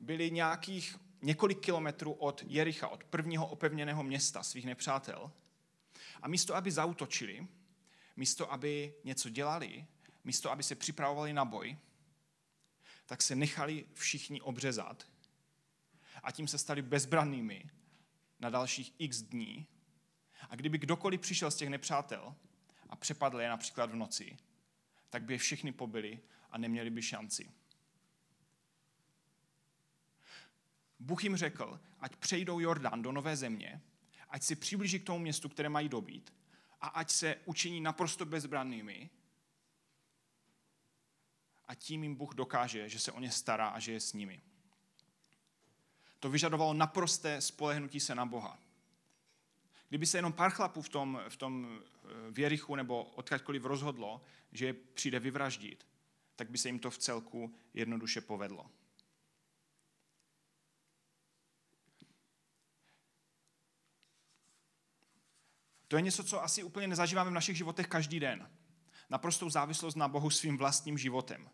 byli 0.00 0.30
nějakých 0.30 0.96
několik 1.22 1.60
kilometrů 1.60 2.12
od 2.12 2.42
Jericha, 2.46 2.88
od 2.88 3.04
prvního 3.04 3.46
opevněného 3.46 4.02
města 4.02 4.42
svých 4.42 4.66
nepřátel 4.66 5.30
a 6.22 6.28
místo, 6.28 6.56
aby 6.56 6.70
zautočili, 6.70 7.46
místo, 8.16 8.52
aby 8.52 8.94
něco 9.04 9.28
dělali, 9.28 9.86
místo, 10.24 10.50
aby 10.50 10.62
se 10.62 10.74
připravovali 10.74 11.32
na 11.32 11.44
boj, 11.44 11.78
tak 13.06 13.22
se 13.22 13.36
nechali 13.36 13.86
všichni 13.94 14.40
obřezat 14.40 15.06
a 16.22 16.32
tím 16.32 16.48
se 16.48 16.58
stali 16.58 16.82
bezbrannými 16.82 17.70
na 18.40 18.50
dalších 18.50 18.94
x 18.98 19.22
dní. 19.22 19.66
A 20.48 20.56
kdyby 20.56 20.78
kdokoliv 20.78 21.20
přišel 21.20 21.50
z 21.50 21.56
těch 21.56 21.68
nepřátel 21.68 22.34
a 22.88 22.96
přepadl 22.96 23.40
je 23.40 23.48
například 23.48 23.90
v 23.90 23.96
noci, 23.96 24.36
tak 25.10 25.22
by 25.22 25.34
je 25.34 25.38
všechny 25.38 25.72
pobili 25.72 26.20
a 26.50 26.58
neměli 26.58 26.90
by 26.90 27.02
šanci. 27.02 27.50
Bůh 30.98 31.24
jim 31.24 31.36
řekl, 31.36 31.80
ať 32.00 32.16
přejdou 32.16 32.60
Jordán 32.60 33.02
do 33.02 33.12
nové 33.12 33.36
země 33.36 33.82
ať 34.32 34.42
si 34.42 34.56
přiblíží 34.56 35.00
k 35.00 35.06
tomu 35.06 35.18
městu, 35.18 35.48
které 35.48 35.68
mají 35.68 35.88
dobít, 35.88 36.34
a 36.80 36.86
ať 36.86 37.10
se 37.10 37.36
učiní 37.44 37.80
naprosto 37.80 38.24
bezbrannými. 38.26 39.10
A 41.64 41.74
tím 41.74 42.02
jim 42.02 42.14
Bůh 42.14 42.34
dokáže, 42.34 42.88
že 42.88 42.98
se 42.98 43.12
o 43.12 43.20
ně 43.20 43.30
stará 43.30 43.68
a 43.68 43.78
že 43.78 43.92
je 43.92 44.00
s 44.00 44.12
nimi. 44.12 44.42
To 46.20 46.30
vyžadovalo 46.30 46.74
naprosté 46.74 47.40
spolehnutí 47.40 48.00
se 48.00 48.14
na 48.14 48.26
Boha. 48.26 48.58
Kdyby 49.88 50.06
se 50.06 50.18
jenom 50.18 50.32
pár 50.32 50.50
chlapů 50.50 50.82
v 50.82 50.88
tom, 50.88 51.20
v 51.28 51.36
tom 51.36 51.66
eh, 51.68 52.08
věrichu 52.30 52.74
nebo 52.74 53.04
odkaďkoliv 53.04 53.64
rozhodlo, 53.64 54.22
že 54.52 54.66
je 54.66 54.72
přijde 54.72 55.20
vyvraždit, 55.20 55.86
tak 56.36 56.50
by 56.50 56.58
se 56.58 56.68
jim 56.68 56.78
to 56.78 56.90
v 56.90 56.98
celku 56.98 57.54
jednoduše 57.74 58.20
povedlo. 58.20 58.70
To 65.92 65.96
je 65.96 66.02
něco, 66.02 66.24
co 66.24 66.42
asi 66.42 66.62
úplně 66.62 66.88
nezažíváme 66.88 67.30
v 67.30 67.34
našich 67.34 67.56
životech 67.56 67.86
každý 67.86 68.20
den. 68.20 68.50
Naprostou 69.10 69.50
závislost 69.50 69.94
na 69.94 70.08
Bohu 70.08 70.30
svým 70.30 70.58
vlastním 70.58 70.98
životem. 70.98 71.50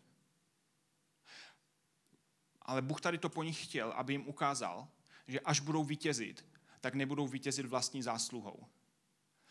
Ale 2.63 2.83
Bůh 2.83 3.01
tady 3.01 3.19
to 3.19 3.29
po 3.29 3.43
nich 3.43 3.65
chtěl, 3.65 3.91
aby 3.91 4.13
jim 4.13 4.27
ukázal, 4.27 4.89
že 5.27 5.41
až 5.41 5.61
budou 5.61 5.85
vítězit, 5.85 6.47
tak 6.81 6.95
nebudou 6.95 7.27
vítězit 7.27 7.67
vlastní 7.67 8.03
zásluhou. 8.03 8.67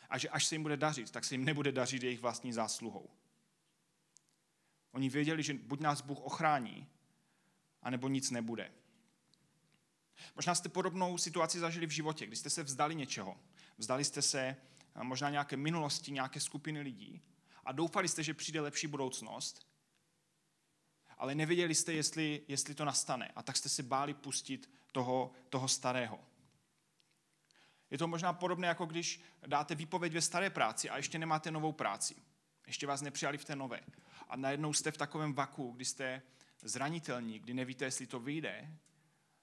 A 0.10 0.17
že 0.17 0.29
až 0.29 0.46
se 0.46 0.56
jim 0.56 0.63
bude 0.63 0.77
dařit, 0.77 1.12
tak 1.12 1.25
se 1.25 1.34
jim 1.34 1.46
nebude 1.46 1.72
dařit 1.72 2.03
jejich 2.03 2.20
vlastní 2.20 2.53
zásluhou. 2.53 3.10
Oni 4.91 5.10
věděli, 5.10 5.44
že 5.44 5.53
buď 5.53 5.79
nás 5.79 6.01
Bůh 6.01 6.20
ochrání, 6.20 6.88
anebo 7.82 8.08
nic 8.08 8.32
nebude. 8.32 8.72
Možná 10.36 10.56
jste 10.56 10.70
podobnou 10.70 11.17
situaci 11.17 11.60
zažili 11.60 11.86
v 11.88 11.91
životě, 11.91 12.25
kdy 12.25 12.36
jste 12.36 12.50
se 12.50 12.63
vzdali 12.63 12.96
něčeho. 12.96 13.38
Vzdali 13.77 14.03
jste 14.03 14.22
se 14.22 14.58
možná 15.03 15.29
nějaké 15.29 15.57
minulosti, 15.57 16.11
nějaké 16.11 16.39
skupiny 16.39 16.81
lidí 16.81 17.21
a 17.65 17.71
doufali 17.71 18.07
jste, 18.07 18.23
že 18.23 18.33
přijde 18.33 18.61
lepší 18.61 18.87
budoucnost, 18.87 19.67
ale 21.17 21.35
nevěděli 21.35 21.75
jste, 21.75 21.93
jestli, 21.93 22.41
jestli 22.47 22.75
to 22.75 22.85
nastane 22.85 23.31
a 23.35 23.43
tak 23.43 23.57
jste 23.57 23.69
se 23.69 23.83
báli 23.83 24.13
pustit 24.13 24.69
toho, 24.91 25.31
toho 25.49 25.67
starého. 25.67 26.19
Je 27.91 27.97
to 27.97 28.07
možná 28.07 28.33
podobné, 28.33 28.67
jako 28.67 28.85
když 28.85 29.21
dáte 29.47 29.75
výpověď 29.75 30.13
ve 30.13 30.21
staré 30.21 30.49
práci 30.49 30.89
a 30.89 30.97
ještě 30.97 31.19
nemáte 31.19 31.51
novou 31.51 31.71
práci. 31.71 32.15
Ještě 32.67 32.87
vás 32.87 33.01
nepřijali 33.01 33.37
v 33.37 33.45
té 33.45 33.55
nové. 33.55 33.79
A 34.29 34.35
najednou 34.35 34.73
jste 34.73 34.91
v 34.91 34.97
takovém 34.97 35.33
vaku, 35.33 35.71
kdy 35.71 35.85
jste 35.85 36.21
zranitelní, 36.61 37.39
kdy 37.39 37.53
nevíte, 37.53 37.85
jestli 37.85 38.07
to 38.07 38.19
vyjde, 38.19 38.77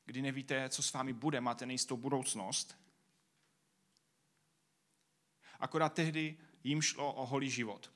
kdy 0.05 0.23
nevíte, 0.23 0.69
co 0.69 0.83
s 0.83 0.93
vámi 0.93 1.13
bude, 1.13 1.41
máte 1.41 1.67
nejistou 1.67 1.97
budoucnost. 1.97 2.84
Akorát 5.61 5.95
tehdy 5.95 6.37
jim 6.65 6.83
šlo 6.83 7.13
o 7.13 7.27
holý 7.27 7.51
život. 7.51 7.91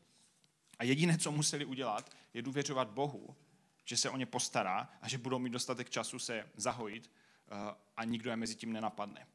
A 0.79 0.85
jediné, 0.85 1.19
co 1.19 1.33
museli 1.33 1.65
udělat, 1.65 2.17
je 2.35 2.43
důvěřovat 2.43 2.89
Bohu, 2.89 3.37
že 3.85 3.97
se 3.97 4.11
o 4.11 4.17
ně 4.17 4.27
postará 4.27 4.89
a 5.03 5.09
že 5.09 5.19
budou 5.19 5.39
mít 5.39 5.51
dostatek 5.51 5.91
času 5.91 6.19
se 6.19 6.51
zahojit 6.57 7.11
eh, 7.51 7.75
a 7.97 8.05
nikdo 8.05 8.31
je 8.31 8.37
mezi 8.37 8.55
tím 8.55 8.73
nenapadne. 8.73 9.27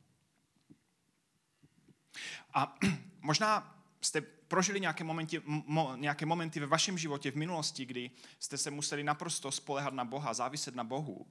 A 2.53 2.77
možná 3.21 3.79
jste 4.01 4.21
prožili 4.21 4.79
nějaké 4.79 5.03
momenty, 5.03 5.41
mo, 5.45 5.95
nějaké 5.95 6.25
momenty 6.25 6.59
ve 6.59 6.65
vašem 6.65 6.97
životě 6.97 7.31
v 7.31 7.35
minulosti, 7.35 7.85
kdy 7.85 8.11
jste 8.39 8.57
se 8.57 8.71
museli 8.71 9.03
naprosto 9.03 9.51
spolehat 9.51 9.93
na 9.93 10.05
Boha, 10.05 10.33
záviset 10.33 10.75
na 10.75 10.83
Bohu. 10.83 11.27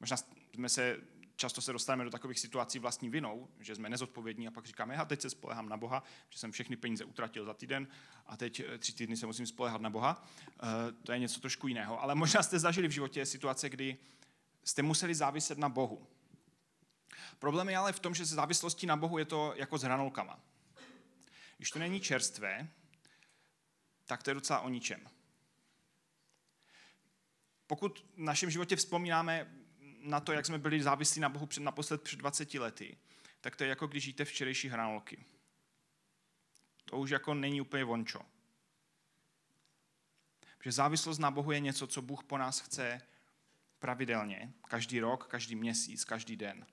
Možná 0.00 0.16
jsme 0.54 0.68
se, 0.68 1.00
často 1.36 1.60
se 1.60 1.72
dostaneme 1.72 2.04
do 2.04 2.10
takových 2.10 2.40
situací 2.40 2.78
vlastní 2.78 3.10
vinou, 3.10 3.48
že 3.60 3.74
jsme 3.74 3.88
nezodpovědní 3.88 4.48
a 4.48 4.50
pak 4.50 4.66
říkáme, 4.66 4.94
já 4.94 5.04
teď 5.04 5.20
se 5.20 5.30
spolehám 5.30 5.68
na 5.68 5.76
Boha, 5.76 6.02
že 6.30 6.38
jsem 6.38 6.52
všechny 6.52 6.76
peníze 6.76 7.04
utratil 7.04 7.44
za 7.44 7.54
týden 7.54 7.88
a 8.26 8.36
teď 8.36 8.60
eh, 8.60 8.78
tři 8.78 8.92
týdny 8.92 9.16
se 9.16 9.26
musím 9.26 9.46
spolehat 9.46 9.80
na 9.80 9.90
Boha. 9.90 10.24
E, 10.62 10.92
to 10.92 11.12
je 11.12 11.18
něco 11.18 11.40
trošku 11.40 11.68
jiného. 11.68 12.02
Ale 12.02 12.14
možná 12.14 12.42
jste 12.42 12.58
zažili 12.58 12.88
v 12.88 12.90
životě 12.90 13.26
situace, 13.26 13.68
kdy 13.68 13.96
jste 14.64 14.82
museli 14.82 15.14
záviset 15.14 15.58
na 15.58 15.68
Bohu. 15.68 16.06
Problém 17.38 17.68
je 17.68 17.76
ale 17.76 17.92
v 17.92 18.00
tom, 18.00 18.14
že 18.14 18.26
se 18.26 18.34
závislostí 18.34 18.86
na 18.86 18.96
Bohu 18.96 19.18
je 19.18 19.24
to 19.24 19.52
jako 19.56 19.78
s 19.78 19.82
hranolkama. 19.82 20.40
Když 21.56 21.70
to 21.70 21.78
není 21.78 22.00
čerstvé, 22.00 22.68
tak 24.06 24.22
to 24.22 24.30
je 24.30 24.34
docela 24.34 24.60
o 24.60 24.68
ničem. 24.68 25.08
Pokud 27.66 28.06
v 28.16 28.18
našem 28.18 28.50
životě 28.50 28.76
vzpomínáme 28.76 29.63
na 30.04 30.20
to, 30.20 30.32
jak 30.32 30.46
jsme 30.46 30.58
byli 30.58 30.82
závislí 30.82 31.20
na 31.20 31.28
Bohu 31.28 31.46
před, 31.46 31.62
naposled 31.62 32.02
před 32.02 32.16
20 32.16 32.54
lety, 32.54 32.96
tak 33.40 33.56
to 33.56 33.64
je 33.64 33.68
jako 33.70 33.86
když 33.86 34.06
jíte 34.06 34.24
včerejší 34.24 34.68
hranolky. 34.68 35.24
To 36.84 36.98
už 36.98 37.10
jako 37.10 37.34
není 37.34 37.60
úplně 37.60 37.84
vončo. 37.84 38.20
Že 40.64 40.72
závislost 40.72 41.18
na 41.18 41.30
Bohu 41.30 41.52
je 41.52 41.60
něco, 41.60 41.86
co 41.86 42.02
Bůh 42.02 42.24
po 42.24 42.38
nás 42.38 42.60
chce 42.60 43.00
pravidelně, 43.78 44.52
každý 44.68 45.00
rok, 45.00 45.26
každý 45.26 45.54
měsíc, 45.54 46.04
každý 46.04 46.36
den. 46.36 46.66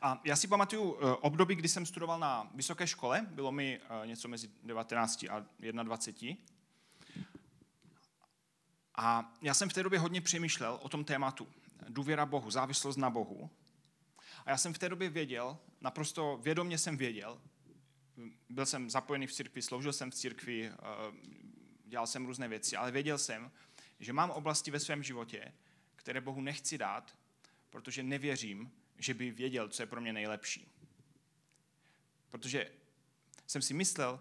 A 0.00 0.20
já 0.24 0.36
si 0.36 0.48
pamatuju 0.48 0.96
eh, 0.96 1.14
období, 1.14 1.54
kdy 1.54 1.68
jsem 1.68 1.86
studoval 1.86 2.18
na 2.18 2.50
vysoké 2.54 2.86
škole, 2.86 3.26
bylo 3.30 3.52
mi 3.52 3.80
eh, 4.02 4.06
něco 4.06 4.28
mezi 4.28 4.50
19 4.62 5.24
a 5.30 5.46
21. 5.82 6.36
A 8.94 9.34
já 9.42 9.54
jsem 9.54 9.68
v 9.68 9.72
té 9.72 9.82
době 9.82 9.98
hodně 9.98 10.20
přemýšlel 10.20 10.78
o 10.82 10.88
tom 10.88 11.04
tématu. 11.04 11.48
Důvěra 11.88 12.26
Bohu, 12.26 12.50
závislost 12.50 12.96
na 12.96 13.10
Bohu. 13.10 13.50
A 14.46 14.50
já 14.50 14.56
jsem 14.56 14.74
v 14.74 14.78
té 14.78 14.88
době 14.88 15.10
věděl, 15.10 15.58
naprosto 15.80 16.40
vědomě 16.42 16.78
jsem 16.78 16.96
věděl, 16.96 17.40
byl 18.48 18.66
jsem 18.66 18.90
zapojený 18.90 19.26
v 19.26 19.32
církvi, 19.32 19.62
sloužil 19.62 19.92
jsem 19.92 20.10
v 20.10 20.14
církvi, 20.14 20.66
eh, 20.66 20.76
dělal 21.84 22.06
jsem 22.06 22.26
různé 22.26 22.48
věci, 22.48 22.76
ale 22.76 22.92
věděl 22.92 23.18
jsem, 23.18 23.50
že 24.00 24.12
mám 24.12 24.30
oblasti 24.30 24.70
ve 24.70 24.80
svém 24.80 25.02
životě, 25.02 25.52
které 25.96 26.20
Bohu 26.20 26.40
nechci 26.40 26.78
dát, 26.78 27.18
protože 27.70 28.02
nevěřím, 28.02 28.72
že 28.98 29.14
by 29.14 29.30
věděl, 29.30 29.68
co 29.68 29.82
je 29.82 29.86
pro 29.86 30.00
mě 30.00 30.12
nejlepší. 30.12 30.68
Protože 32.30 32.70
jsem 33.46 33.62
si 33.62 33.74
myslel, 33.74 34.20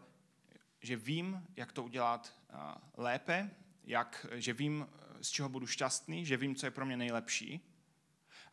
že 0.82 0.96
vím, 0.96 1.48
jak 1.56 1.72
to 1.72 1.84
udělat 1.84 2.34
lépe, 2.98 3.50
jak, 3.84 4.26
že 4.32 4.54
vím, 4.54 4.88
z 5.22 5.30
čeho 5.30 5.50
budu 5.50 5.68
šťastný, 5.68 6.26
že 6.26 6.38
vím, 6.38 6.56
co 6.56 6.66
je 6.66 6.72
pro 6.72 6.86
mě 6.86 6.98
nejlepší. 6.98 7.62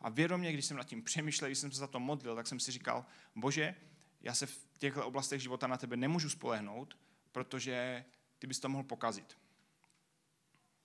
A 0.01 0.09
vědomě, 0.09 0.53
když 0.53 0.65
jsem 0.65 0.77
nad 0.77 0.83
tím 0.83 1.03
přemýšlel, 1.03 1.49
když 1.49 1.57
jsem 1.59 1.71
se 1.71 1.79
za 1.79 1.87
to 1.87 1.99
modlil, 1.99 2.35
tak 2.35 2.47
jsem 2.47 2.59
si 2.59 2.71
říkal, 2.71 3.05
bože, 3.35 3.75
já 4.21 4.33
se 4.33 4.45
v 4.45 4.67
těchto 4.77 5.07
oblastech 5.07 5.41
života 5.41 5.67
na 5.67 5.77
tebe 5.77 5.97
nemůžu 5.97 6.29
spolehnout, 6.29 6.97
protože 7.31 8.05
ty 8.39 8.47
bys 8.47 8.59
to 8.59 8.69
mohl 8.69 8.83
pokazit. 8.83 9.37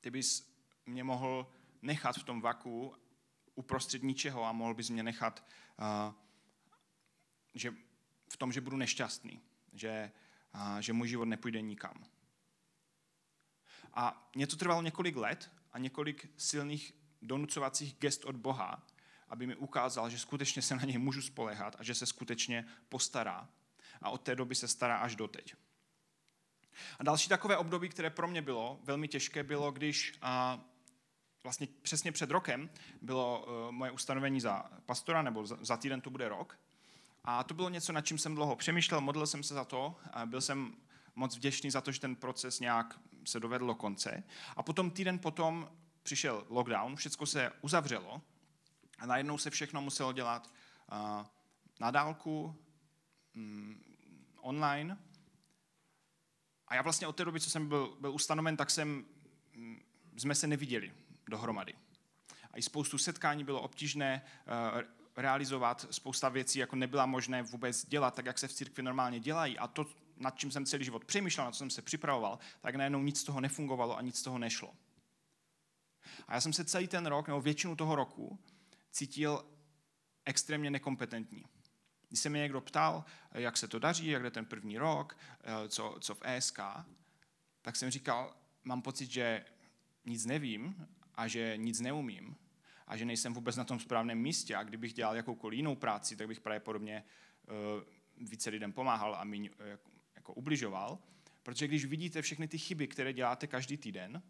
Ty 0.01 0.11
bys 0.11 0.55
mě 0.87 1.05
mohl 1.05 1.53
nechat 1.83 2.17
v 2.17 2.23
tom 2.23 2.41
vaku 2.41 2.95
uprostřed 3.55 4.03
ničeho 4.03 4.45
a 4.45 4.53
mohl 4.53 4.75
bys 4.75 4.91
mě 4.91 5.03
nechat 5.03 5.45
uh, 5.79 6.15
že 7.55 7.75
v 8.33 8.37
tom, 8.37 8.53
že 8.53 8.61
budu 8.61 8.77
nešťastný, 8.77 9.43
že, 9.73 10.13
uh, 10.55 10.79
že 10.79 10.93
můj 10.93 11.09
život 11.09 11.25
nepůjde 11.25 11.61
nikam. 11.61 12.05
A 13.95 14.31
mě 14.35 14.47
to 14.47 14.57
trvalo 14.57 14.83
několik 14.83 15.17
let 15.17 15.51
několik 15.79 16.31
silných 16.37 16.95
donucovacích 17.23 17.97
gest 17.99 18.25
od 18.25 18.37
Boha, 18.37 18.87
aby 19.29 19.47
mi 19.47 19.57
ukázal, 19.57 20.11
že 20.11 20.19
skutečně 20.19 20.63
se 20.63 20.77
na 20.77 20.83
něj 20.83 20.99
můžu 20.99 21.23
spolehat 21.23 21.77
a 21.79 21.83
že 21.83 21.95
se 21.95 22.07
skutečně 22.07 22.67
postará. 22.89 23.49
A 24.03 24.11
od 24.11 24.23
té 24.23 24.37
doby 24.37 24.55
se 24.55 24.69
stará 24.69 24.97
až 24.97 25.17
doteď. 25.17 25.55
A 26.99 27.03
další 27.03 27.29
takové 27.29 27.57
období, 27.57 27.89
které 27.89 28.11
pro 28.11 28.29
mě 28.29 28.43
bylo 28.43 28.81
velmi 28.85 29.09
těžké, 29.09 29.43
bylo, 29.43 29.73
když 29.73 30.19
a, 30.23 30.61
vlastně 31.43 31.69
přesně 31.83 32.13
před 32.13 32.31
rokem 32.31 32.71
bylo 33.03 33.47
uh, 33.47 33.73
moje 33.73 33.91
ustanovení 33.91 34.41
za 34.41 34.65
pastora, 34.87 35.23
nebo 35.23 35.47
za, 35.47 35.77
týden 35.77 36.01
to 36.01 36.11
bude 36.11 36.29
rok. 36.29 36.59
A 37.25 37.45
to 37.45 37.55
bylo 37.55 37.69
něco, 37.69 37.93
nad 37.93 38.07
čím 38.07 38.19
jsem 38.19 38.35
dlouho 38.35 38.57
přemýšlel, 38.57 39.01
modlil 39.01 39.27
jsem 39.27 39.43
se 39.43 39.55
za 39.55 39.65
to, 39.65 39.97
a 40.13 40.27
byl 40.27 40.41
jsem 40.41 40.77
moc 41.15 41.37
vděčný 41.37 41.71
za 41.71 41.81
to, 41.81 41.93
že 41.93 42.01
ten 42.01 42.17
proces 42.17 42.61
nějak 42.61 43.01
se 43.25 43.41
dovedl 43.41 43.67
do 43.67 43.75
konce. 43.75 44.23
A 44.57 44.63
potom 44.63 44.91
týden 44.91 45.19
potom 45.19 45.71
přišel 46.03 46.47
lockdown, 46.49 46.97
všechno 46.97 47.27
se 47.27 47.53
uzavřelo 47.61 48.23
a 48.99 49.07
najednou 49.07 49.39
se 49.39 49.51
všechno 49.51 49.83
muselo 49.83 50.13
dělat 50.13 50.51
uh, 50.93 51.27
na 51.81 51.91
dálku, 51.91 52.57
um, 53.37 53.83
online. 54.41 54.99
A 56.69 56.75
já 56.75 56.83
vlastně 56.83 57.07
od 57.07 57.17
té 57.17 57.25
doby, 57.25 57.41
co 57.41 57.51
jsem 57.51 57.69
byl, 57.69 57.97
byl 58.01 58.13
ustanoven, 58.13 58.57
tak 58.57 58.71
jsem, 58.71 59.05
um, 59.57 59.81
jsme 60.17 60.35
se 60.35 60.47
neviděli 60.47 60.93
dohromady. 61.29 61.75
A 62.53 62.59
i 62.59 62.63
spoustu 62.63 62.99
setkání 62.99 63.45
bylo 63.45 63.61
obtížné 63.61 64.23
uh, 64.75 64.83
realizovat, 65.17 65.87
spousta 65.91 66.29
věcí 66.29 66.59
jako 66.59 66.77
nebyla 66.77 67.07
možné 67.07 67.43
vůbec 67.43 67.87
dělat 67.87 68.15
tak, 68.15 68.27
jak 68.27 68.39
se 68.39 68.49
v 68.49 68.53
církvi 68.53 68.83
normálně 68.83 69.21
dělají. 69.21 69.59
A 69.59 69.67
to, 69.67 69.87
nad 70.19 70.39
čím 70.39 70.51
jsem 70.51 70.67
celý 70.67 70.85
život 70.85 71.05
přemýšlel, 71.05 71.47
na 71.47 71.53
co 71.53 71.59
jsem 71.59 71.71
se 71.71 71.83
připravoval, 71.83 72.39
tak 72.61 72.75
najednou 72.75 73.03
nic 73.03 73.21
z 73.21 73.25
toho 73.25 73.41
nefungovalo 73.41 73.99
a 73.99 74.03
nic 74.03 74.19
z 74.19 74.23
toho 74.23 74.39
nešlo. 74.39 74.75
A 76.29 76.35
já 76.35 76.41
jsem 76.41 76.53
se 76.53 76.65
celý 76.65 76.89
ten 76.89 77.07
rok, 77.07 77.29
nebo 77.29 77.41
většinu 77.41 77.77
toho 77.77 77.97
roku, 77.97 78.39
cítil 78.91 79.45
extrémně 80.25 80.71
nekompetentní. 80.71 81.45
Když 82.09 82.21
se 82.21 82.29
mě 82.29 82.41
někdo 82.41 82.61
ptal, 82.61 83.05
jak 83.33 83.57
se 83.57 83.69
to 83.69 83.79
daří, 83.79 84.07
jak 84.07 84.23
jde 84.23 84.31
ten 84.31 84.47
první 84.47 84.79
rok, 84.79 85.17
co, 85.69 85.97
co 86.01 86.15
v 86.15 86.23
ESK, 86.23 86.61
tak 87.63 87.77
jsem 87.77 87.91
říkal, 87.91 88.37
mám 88.65 88.83
pocit, 88.83 89.11
že 89.11 89.45
nic 90.05 90.27
nevím 90.27 90.89
a 91.15 91.29
že 91.29 91.57
nic 91.57 91.81
neumím 91.81 92.37
a 92.87 92.97
že 92.97 93.05
nejsem 93.05 93.35
vůbec 93.35 93.57
na 93.57 93.65
tom 93.65 93.81
správném 93.81 94.19
místě 94.19 94.57
a 94.57 94.63
kdybych 94.63 94.93
dělal 94.93 95.17
jakoukoliv 95.17 95.57
jinou 95.57 95.77
práci, 95.77 96.17
tak 96.17 96.29
bych 96.29 96.41
pravděpodobně 96.41 97.05
uh, 97.49 98.29
více 98.29 98.51
lidem 98.51 98.73
pomáhal 98.73 99.15
a 99.15 99.25
méně 99.25 99.51
uh, 99.51 99.57
jako 100.29 100.35
ubližoval. 100.35 100.99
Protože 101.43 101.69
když 101.69 101.85
vidíte 101.85 102.23
všechny 102.23 102.49
ty 102.49 102.59
chyby, 102.59 102.89
které 102.89 103.13
děláte 103.13 103.47
každý 103.47 103.77
týden, 103.77 104.23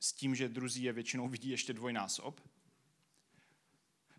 s 0.00 0.12
tím, 0.12 0.34
že 0.34 0.48
druzí 0.48 0.82
je 0.82 0.92
většinou 0.92 1.28
vidí 1.34 1.50
ještě 1.50 1.72
dvojnásob, 1.72 2.40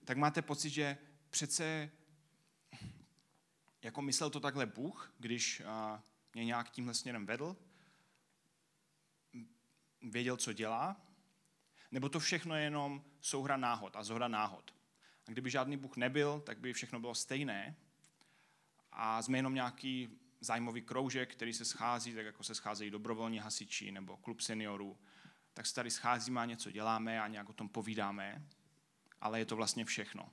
tak 0.06 0.18
máte 0.18 0.42
pocit, 0.42 0.70
že 0.70 0.98
přece 1.30 1.92
jako 3.84 4.02
myslel 4.02 4.30
to 4.30 4.40
takhle 4.40 4.66
Bůh, 4.66 5.14
když 5.20 5.62
mě 6.34 6.46
nějak 6.46 6.72
tímhle 6.72 6.94
směrem 6.94 7.26
vedl, 7.26 7.58
věděl, 10.02 10.38
co 10.38 10.54
dělá, 10.54 11.02
nebo 11.92 12.10
to 12.10 12.20
všechno 12.20 12.56
je 12.56 12.64
jenom 12.64 13.04
souhra 13.22 13.58
náhod 13.58 13.96
a 13.96 14.04
zhoda 14.04 14.28
náhod. 14.28 14.76
A 15.28 15.32
kdyby 15.32 15.50
žádný 15.50 15.78
Bůh 15.78 15.98
nebyl, 15.98 16.40
tak 16.40 16.60
by 16.60 16.74
všechno 16.74 17.00
bylo 17.00 17.16
stejné 17.16 17.76
a 18.92 19.22
jsme 19.22 19.38
jenom 19.38 19.54
nějaký 19.54 20.20
zájmový 20.42 20.82
kroužek, 20.82 21.32
který 21.32 21.54
se 21.54 21.66
schází, 21.66 22.14
tak 22.14 22.26
jako 22.26 22.44
se 22.44 22.56
scházejí 22.56 22.92
dobrovolní 22.92 23.40
hasiči 23.40 23.92
nebo 23.92 24.18
klub 24.18 24.42
seniorů, 24.42 24.98
tak 25.54 25.66
se 25.66 25.76
tady 25.76 25.92
scházíme 25.92 26.42
a 26.42 26.46
něco 26.46 26.72
děláme 26.72 27.22
a 27.22 27.28
nějak 27.28 27.50
o 27.50 27.54
tom 27.54 27.70
povídáme, 27.70 28.48
ale 29.22 29.40
je 29.40 29.46
to 29.46 29.56
vlastně 29.56 29.86
všechno. 29.86 30.30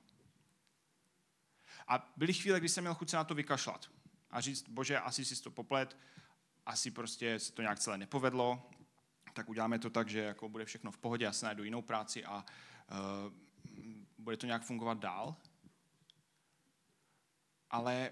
A 1.87 2.13
byly 2.17 2.33
chvíle, 2.33 2.59
kdy 2.59 2.69
jsem 2.69 2.83
měl 2.83 2.93
chuť 2.93 3.09
se 3.09 3.17
na 3.17 3.23
to 3.23 3.35
vykašlat 3.35 3.91
a 4.31 4.41
říct, 4.41 4.69
bože, 4.69 4.99
asi 4.99 5.25
si 5.25 5.43
to 5.43 5.51
poplet, 5.51 5.97
asi 6.65 6.91
prostě 6.91 7.39
se 7.39 7.51
to 7.53 7.61
nějak 7.61 7.79
celé 7.79 7.97
nepovedlo, 7.97 8.69
tak 9.33 9.49
uděláme 9.49 9.79
to 9.79 9.89
tak, 9.89 10.09
že 10.09 10.19
jako 10.19 10.49
bude 10.49 10.65
všechno 10.65 10.91
v 10.91 10.97
pohodě, 10.97 11.25
já 11.25 11.33
se 11.33 11.45
najdu 11.45 11.63
jinou 11.63 11.81
práci 11.81 12.25
a 12.25 12.45
uh, 12.91 13.33
bude 14.17 14.37
to 14.37 14.45
nějak 14.45 14.63
fungovat 14.63 14.97
dál. 14.97 15.35
Ale 17.69 18.11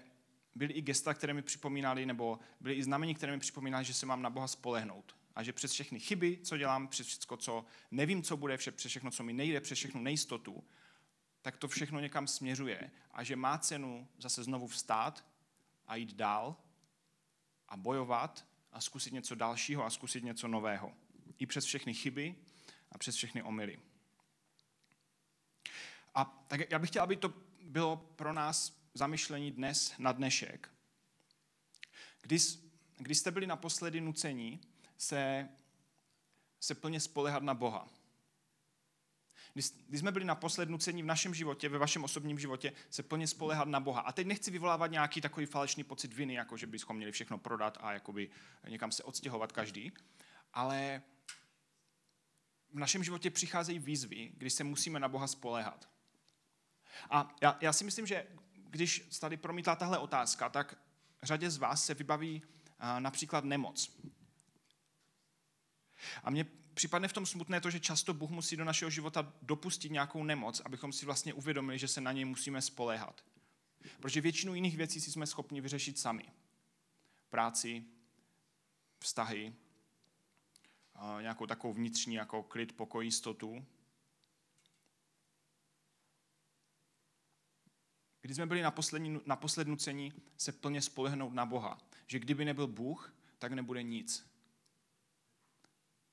byly 0.56 0.74
i 0.74 0.82
gesta, 0.82 1.14
které 1.14 1.34
mi 1.34 1.42
připomínaly, 1.42 2.06
nebo 2.06 2.38
byly 2.60 2.74
i 2.74 2.82
znamení, 2.82 3.14
které 3.14 3.32
mi 3.32 3.38
připomínaly, 3.38 3.84
že 3.84 3.94
se 3.94 4.06
mám 4.06 4.22
na 4.22 4.30
Boha 4.30 4.48
spolehnout. 4.48 5.16
A 5.34 5.42
že 5.42 5.52
přes 5.52 5.72
všechny 5.72 6.00
chyby, 6.00 6.38
co 6.42 6.56
dělám, 6.56 6.88
přes 6.88 7.06
všechno, 7.06 7.36
co 7.36 7.64
nevím, 7.90 8.22
co 8.22 8.36
bude, 8.36 8.56
přes 8.56 8.86
všechno, 8.86 9.10
co 9.10 9.22
mi 9.22 9.32
nejde, 9.32 9.60
přes 9.60 9.78
všechnu 9.78 10.02
nejistotu, 10.02 10.64
tak 11.42 11.56
to 11.56 11.68
všechno 11.68 12.00
někam 12.00 12.26
směřuje. 12.26 12.90
A 13.10 13.22
že 13.22 13.36
má 13.36 13.58
cenu 13.58 14.08
zase 14.18 14.44
znovu 14.44 14.66
vstát 14.66 15.24
a 15.86 15.96
jít 15.96 16.14
dál 16.14 16.56
a 17.68 17.76
bojovat 17.76 18.46
a 18.72 18.80
zkusit 18.80 19.12
něco 19.12 19.34
dalšího 19.34 19.84
a 19.84 19.90
zkusit 19.90 20.24
něco 20.24 20.48
nového 20.48 20.92
i 21.38 21.46
přes 21.46 21.64
všechny 21.64 21.94
chyby 21.94 22.34
a 22.92 22.98
přes 22.98 23.16
všechny 23.16 23.42
omily. 23.42 23.78
A 26.14 26.24
tak 26.24 26.70
já 26.70 26.78
bych 26.78 26.90
chtěl, 26.90 27.02
aby 27.02 27.16
to 27.16 27.34
bylo 27.62 27.96
pro 27.96 28.32
nás 28.32 28.75
zamyšlení 28.96 29.52
dnes 29.52 29.94
na 29.98 30.12
dnešek. 30.12 30.70
Když, 32.22 32.58
když 32.96 33.18
jste 33.18 33.30
byli 33.30 33.46
naposledy 33.46 34.00
nuceni 34.00 34.60
se, 34.96 35.48
se 36.60 36.74
plně 36.74 37.00
spolehat 37.00 37.42
na 37.42 37.54
Boha. 37.54 37.88
Když, 39.54 40.00
jsme 40.00 40.12
byli 40.12 40.24
naposled 40.24 40.68
nuceni 40.68 41.02
v 41.02 41.06
našem 41.06 41.34
životě, 41.34 41.68
ve 41.68 41.78
vašem 41.78 42.04
osobním 42.04 42.38
životě, 42.38 42.72
se 42.90 43.02
plně 43.02 43.26
spolehat 43.26 43.68
na 43.68 43.80
Boha. 43.80 44.00
A 44.00 44.12
teď 44.12 44.26
nechci 44.26 44.50
vyvolávat 44.50 44.90
nějaký 44.90 45.20
takový 45.20 45.46
falešný 45.46 45.84
pocit 45.84 46.12
viny, 46.12 46.34
jako 46.34 46.56
že 46.56 46.66
bychom 46.66 46.96
měli 46.96 47.12
všechno 47.12 47.38
prodat 47.38 47.78
a 47.80 47.92
jakoby 47.92 48.30
někam 48.68 48.92
se 48.92 49.02
odstěhovat 49.02 49.52
každý, 49.52 49.92
ale 50.52 51.02
v 52.72 52.78
našem 52.78 53.04
životě 53.04 53.30
přicházejí 53.30 53.78
výzvy, 53.78 54.32
když 54.36 54.52
se 54.52 54.64
musíme 54.64 55.00
na 55.00 55.08
Boha 55.08 55.26
spoléhat. 55.26 55.88
A 57.10 57.36
já, 57.42 57.58
já 57.60 57.72
si 57.72 57.84
myslím, 57.84 58.06
že 58.06 58.26
když 58.70 59.08
tady 59.20 59.36
promítá 59.36 59.76
tahle 59.76 59.98
otázka, 59.98 60.48
tak 60.48 60.78
řadě 61.22 61.50
z 61.50 61.56
vás 61.56 61.84
se 61.84 61.94
vybaví 61.94 62.42
například 62.98 63.44
nemoc. 63.44 63.96
A 66.24 66.30
mně 66.30 66.46
připadne 66.74 67.08
v 67.08 67.12
tom 67.12 67.26
smutné 67.26 67.60
to, 67.60 67.70
že 67.70 67.80
často 67.80 68.14
Bůh 68.14 68.30
musí 68.30 68.56
do 68.56 68.64
našeho 68.64 68.90
života 68.90 69.32
dopustit 69.42 69.92
nějakou 69.92 70.24
nemoc, 70.24 70.60
abychom 70.64 70.92
si 70.92 71.06
vlastně 71.06 71.34
uvědomili, 71.34 71.78
že 71.78 71.88
se 71.88 72.00
na 72.00 72.12
něj 72.12 72.24
musíme 72.24 72.62
spoléhat. 72.62 73.24
Protože 74.00 74.20
většinu 74.20 74.54
jiných 74.54 74.76
věcí 74.76 75.00
si 75.00 75.12
jsme 75.12 75.26
schopni 75.26 75.60
vyřešit 75.60 75.98
sami. 75.98 76.24
Práci, 77.30 77.84
vztahy, 78.98 79.54
nějakou 81.20 81.46
takovou 81.46 81.72
vnitřní 81.72 82.14
jako 82.14 82.42
klid, 82.42 82.76
pokoj, 82.76 83.04
jistotu. 83.04 83.66
Když 88.26 88.36
jsme 88.36 88.46
byli 88.46 88.62
na, 88.62 88.70
poslední, 88.70 89.20
na 89.26 89.40
se 90.36 90.52
plně 90.52 90.82
spolehnout 90.82 91.34
na 91.34 91.46
Boha. 91.46 91.78
Že 92.06 92.18
kdyby 92.18 92.44
nebyl 92.44 92.66
Bůh, 92.66 93.14
tak 93.38 93.52
nebude 93.52 93.82
nic. 93.82 94.30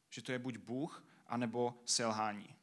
Že 0.10 0.22
to 0.22 0.32
je 0.32 0.40
buď 0.40 0.58
Bůh, 0.58 1.06
anebo 1.28 1.82
selhání. 1.86 2.56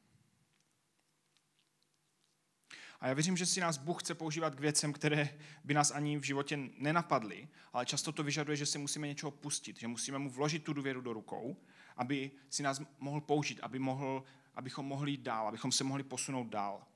A 3.00 3.08
já 3.08 3.14
věřím, 3.14 3.36
že 3.36 3.46
si 3.46 3.60
nás 3.60 3.76
Bůh 3.76 4.02
chce 4.02 4.14
používat 4.14 4.54
k 4.54 4.60
věcem, 4.60 4.92
které 4.92 5.38
by 5.64 5.74
nás 5.74 5.90
ani 5.90 6.18
v 6.18 6.22
životě 6.22 6.56
nenapadly, 6.78 7.48
ale 7.72 7.86
často 7.86 8.12
to 8.12 8.22
vyžaduje, 8.22 8.56
že 8.56 8.66
si 8.66 8.78
musíme 8.78 9.06
něčeho 9.06 9.30
pustit, 9.30 9.78
že 9.78 9.88
musíme 9.88 10.18
mu 10.18 10.30
vložit 10.30 10.64
tu 10.64 10.72
důvěru 10.72 11.00
do 11.00 11.12
rukou 11.12 11.56
aby 12.00 12.30
si 12.50 12.62
nás 12.62 12.82
mohl 12.98 13.20
použít, 13.20 13.60
aby 13.60 13.78
mohl, 13.78 14.24
abychom 14.54 14.86
mohli 14.86 15.10
jít 15.10 15.20
dál, 15.20 15.48
abychom 15.48 15.72
se 15.72 15.84
mohli 15.84 16.02
posunout 16.02 16.48
dál. 16.48 16.86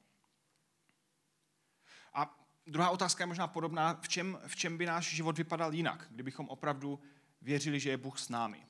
A 2.14 2.43
druhá 2.66 2.90
otázka 2.90 3.22
je 3.22 3.26
možná 3.26 3.46
podobná, 3.46 3.94
v 3.94 4.08
čem, 4.08 4.38
v 4.46 4.56
čem 4.56 4.78
by 4.78 4.86
náš 4.86 5.14
život 5.14 5.38
vypadal 5.38 5.74
jinak, 5.74 6.06
kdybychom 6.10 6.48
opravdu 6.48 7.02
věřili, 7.42 7.80
že 7.80 7.90
je 7.90 7.96
Bůh 7.96 8.18
s 8.18 8.28
námi. 8.28 8.66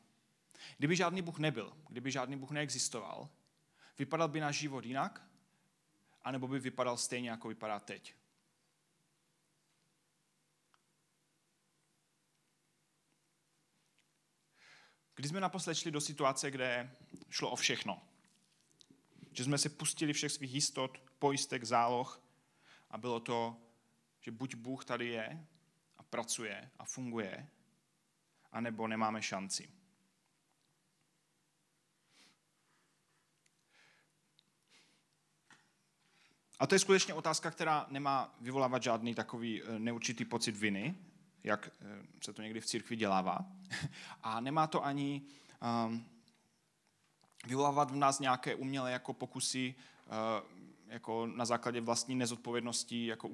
Kdyby 0.78 0.96
žádný 0.96 1.22
Bůh 1.22 1.38
nebyl, 1.38 1.72
kdyby 1.88 2.10
žádný 2.10 2.36
Bůh 2.36 2.50
neexistoval, 2.50 3.28
vypadal 3.98 4.28
by 4.28 4.40
náš 4.40 4.56
život 4.56 4.84
jinak, 4.84 5.26
anebo 6.22 6.48
by 6.48 6.58
vypadal 6.58 6.96
stejně, 6.96 7.30
jako 7.30 7.48
vypadá 7.48 7.80
teď. 7.80 8.14
Kdy 15.14 15.28
jsme 15.28 15.40
naposled 15.40 15.74
šli 15.74 15.90
do 15.90 16.00
situace, 16.00 16.50
kde 16.50 16.96
šlo 17.30 17.50
o 17.50 17.56
všechno. 17.56 18.02
Že 19.32 19.44
jsme 19.44 19.58
se 19.58 19.68
pustili 19.68 20.12
všech 20.12 20.32
svých 20.32 20.54
jistot, 20.54 20.98
pojistek, 21.18 21.64
záloh 21.64 22.22
a 22.90 22.98
bylo 22.98 23.20
to, 23.20 23.63
že 24.24 24.30
buď 24.30 24.54
Bůh 24.54 24.84
tady 24.84 25.08
je 25.08 25.46
a 25.96 26.02
pracuje 26.02 26.70
a 26.78 26.84
funguje, 26.84 27.48
anebo 28.52 28.88
nemáme 28.88 29.22
šanci. 29.22 29.68
A 36.58 36.66
to 36.66 36.74
je 36.74 36.78
skutečně 36.78 37.14
otázka, 37.14 37.50
která 37.50 37.86
nemá 37.88 38.34
vyvolávat 38.40 38.82
žádný 38.82 39.14
takový 39.14 39.62
eh, 39.62 39.78
neurčitý 39.78 40.24
pocit 40.24 40.56
viny, 40.56 40.94
jak 41.42 41.70
eh, 41.80 42.06
se 42.24 42.32
to 42.32 42.42
někdy 42.42 42.60
v 42.60 42.66
církvi 42.66 42.96
dělává. 42.96 43.38
A 44.22 44.40
nemá 44.40 44.66
to 44.66 44.84
ani 44.84 45.22
um, 45.86 46.04
vyvolávat 47.46 47.90
v 47.90 47.96
nás 47.96 48.20
nějaké 48.20 48.54
umělé 48.54 48.92
jako 48.92 49.12
pokusy 49.12 49.74
uh, 50.06 50.64
jako 50.86 51.26
na 51.26 51.44
základě 51.44 51.80
vlastní 51.80 52.14
nezodpovědnosti 52.14 53.06
jako 53.06 53.30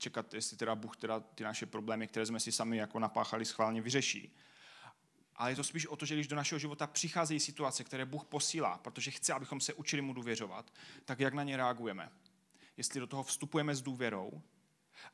čekat, 0.00 0.34
jestli 0.34 0.56
teda 0.56 0.74
Bůh 0.74 0.96
teda 0.96 1.20
ty 1.20 1.44
naše 1.44 1.66
problémy, 1.66 2.06
které 2.06 2.26
jsme 2.26 2.40
si 2.40 2.52
sami 2.52 2.76
jako 2.76 2.98
napáchali, 2.98 3.44
schválně 3.44 3.82
vyřeší. 3.82 4.36
Ale 5.36 5.52
je 5.52 5.56
to 5.56 5.64
spíš 5.64 5.86
o 5.86 5.96
to, 5.96 6.06
že 6.06 6.14
když 6.14 6.26
do 6.26 6.36
našeho 6.36 6.58
života 6.58 6.86
přicházejí 6.86 7.40
situace, 7.40 7.84
které 7.84 8.04
Bůh 8.04 8.24
posílá, 8.24 8.78
protože 8.78 9.10
chce, 9.10 9.32
abychom 9.32 9.60
se 9.60 9.74
učili 9.74 10.02
mu 10.02 10.12
důvěřovat, 10.12 10.72
tak 11.04 11.20
jak 11.20 11.34
na 11.34 11.42
ně 11.42 11.56
reagujeme? 11.56 12.12
Jestli 12.76 13.00
do 13.00 13.06
toho 13.06 13.22
vstupujeme 13.22 13.74
s 13.74 13.82
důvěrou, 13.82 14.42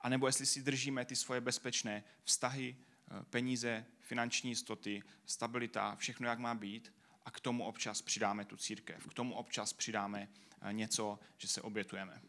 a 0.00 0.08
nebo 0.08 0.26
jestli 0.26 0.46
si 0.46 0.62
držíme 0.62 1.04
ty 1.04 1.16
svoje 1.16 1.40
bezpečné 1.40 2.04
vztahy, 2.24 2.76
eh, 2.76 3.24
peníze, 3.30 3.86
finanční 4.00 4.50
jistoty, 4.50 5.02
stabilita, 5.26 5.96
všechno, 5.96 6.28
jak 6.28 6.38
má 6.38 6.54
být, 6.54 6.92
a 7.24 7.30
k 7.30 7.40
tomu 7.40 7.64
občas 7.64 8.02
přidáme 8.02 8.44
tu 8.44 8.56
církev. 8.56 9.06
K 9.06 9.14
tomu 9.14 9.34
občas 9.34 9.72
přidáme 9.72 10.28
eh, 10.62 10.72
něco, 10.72 11.18
že 11.38 11.48
se 11.48 11.62
obětujeme. 11.62 12.22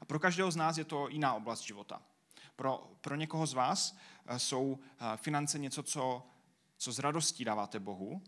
A 0.00 0.04
pro 0.04 0.18
každého 0.18 0.50
z 0.50 0.56
nás 0.56 0.78
je 0.78 0.84
to 0.84 1.08
jiná 1.08 1.34
oblast 1.34 1.60
života. 1.60 2.02
Pro, 2.56 2.90
pro 3.00 3.16
někoho 3.16 3.46
z 3.46 3.52
vás 3.52 3.96
eh, 4.26 4.38
jsou 4.38 4.78
finance 5.16 5.58
něco, 5.58 5.82
co, 5.82 6.26
co 6.76 6.92
z 6.92 6.98
radostí 6.98 7.44
dáváte 7.44 7.80
Bohu, 7.80 8.22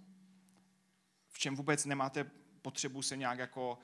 v 1.29 1.39
čem 1.39 1.57
vůbec 1.57 1.85
nemáte 1.85 2.31
potřebu 2.63 3.03
se 3.03 3.17
nějak 3.17 3.39
jako 3.39 3.79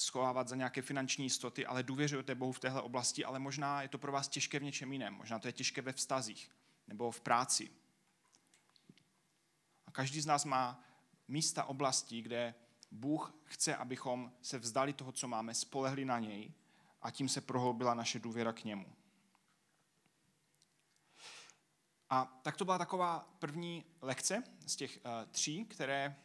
schovávat 0.00 0.48
za 0.48 0.56
nějaké 0.56 0.82
finanční 0.82 1.24
jistoty, 1.24 1.66
ale 1.66 1.82
důvěřujete 1.82 2.34
Bohu 2.34 2.52
v 2.52 2.60
téhle 2.60 2.82
oblasti, 2.82 3.24
ale 3.24 3.38
možná 3.38 3.82
je 3.82 3.88
to 3.88 3.98
pro 3.98 4.12
vás 4.12 4.28
těžké 4.28 4.58
v 4.58 4.62
něčem 4.62 4.92
jiném. 4.92 5.14
Možná 5.14 5.38
to 5.38 5.48
je 5.48 5.52
těžké 5.52 5.82
ve 5.82 5.92
vztazích 5.92 6.50
nebo 6.86 7.10
v 7.10 7.20
práci. 7.20 7.70
A 9.86 9.90
každý 9.90 10.20
z 10.20 10.26
nás 10.26 10.44
má 10.44 10.84
místa, 11.28 11.64
oblasti, 11.64 12.22
kde 12.22 12.54
Bůh 12.90 13.34
chce, 13.44 13.76
abychom 13.76 14.32
se 14.42 14.58
vzdali 14.58 14.92
toho, 14.92 15.12
co 15.12 15.28
máme, 15.28 15.54
spolehli 15.54 16.04
na 16.04 16.18
něj 16.18 16.52
a 17.02 17.10
tím 17.10 17.28
se 17.28 17.40
prohloubila 17.40 17.94
naše 17.94 18.18
důvěra 18.18 18.52
k 18.52 18.64
němu. 18.64 18.86
A 22.10 22.40
tak 22.42 22.56
to 22.56 22.64
byla 22.64 22.78
taková 22.78 23.28
první 23.38 23.84
lekce 24.02 24.42
z 24.66 24.76
těch 24.76 24.98
uh, 25.04 25.30
tří, 25.30 25.64
které 25.64 26.16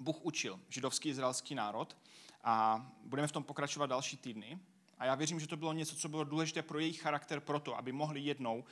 Bůh 0.00 0.24
učil 0.24 0.60
židovský 0.68 1.08
izraelský 1.08 1.54
národ 1.54 1.96
a 2.44 2.86
budeme 3.04 3.28
v 3.28 3.32
tom 3.32 3.44
pokračovat 3.44 3.86
další 3.86 4.16
týdny. 4.16 4.60
A 4.98 5.04
já 5.04 5.14
věřím, 5.14 5.40
že 5.40 5.46
to 5.46 5.56
bylo 5.56 5.72
něco, 5.72 5.96
co 5.96 6.08
bylo 6.08 6.24
důležité 6.24 6.62
pro 6.62 6.78
jejich 6.78 7.00
charakter 7.00 7.40
proto, 7.40 7.76
aby 7.76 7.92
mohli 7.92 8.20
jednou 8.20 8.64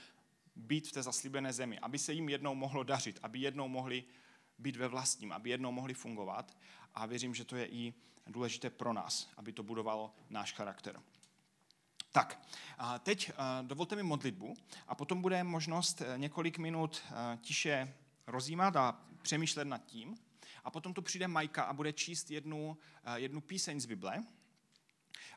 být 0.56 0.88
v 0.88 0.92
té 0.92 1.02
zaslíbené 1.02 1.52
zemi, 1.52 1.78
aby 1.78 1.98
se 1.98 2.12
jim 2.12 2.28
jednou 2.28 2.54
mohlo 2.54 2.82
dařit, 2.82 3.18
aby 3.22 3.38
jednou 3.38 3.68
mohli 3.68 4.04
být 4.58 4.76
ve 4.76 4.88
vlastním, 4.88 5.32
aby 5.32 5.50
jednou 5.50 5.72
mohli 5.72 5.94
fungovat. 5.94 6.56
A 6.94 7.06
věřím, 7.06 7.34
že 7.34 7.44
to 7.44 7.56
je 7.56 7.66
i 7.66 7.94
důležité 8.26 8.70
pro 8.70 8.92
nás, 8.92 9.28
aby 9.36 9.52
to 9.52 9.62
budovalo 9.62 10.14
náš 10.30 10.52
charakter. 10.52 11.00
Tak, 12.12 12.40
a 12.78 12.98
teď 12.98 13.32
dovolte 13.62 13.96
mi 13.96 14.02
modlitbu 14.02 14.56
a 14.88 14.94
potom 14.94 15.22
bude 15.22 15.44
možnost 15.44 16.00
eh, 16.00 16.18
několik 16.18 16.58
minut 16.58 17.02
eh, 17.06 17.38
tiše 17.40 17.94
rozjímat 18.26 18.76
a 18.76 19.00
přemýšlet 19.22 19.64
nad 19.64 19.84
tím. 19.84 20.18
A 20.64 20.70
potom 20.70 20.94
tu 20.94 21.02
přijde 21.02 21.28
Majka 21.28 21.62
a 21.62 21.72
bude 21.72 21.92
číst 21.92 22.30
jednu, 22.30 22.78
eh, 23.04 23.20
jednu 23.20 23.40
píseň 23.40 23.80
z 23.80 23.86
Bible. 23.86 24.24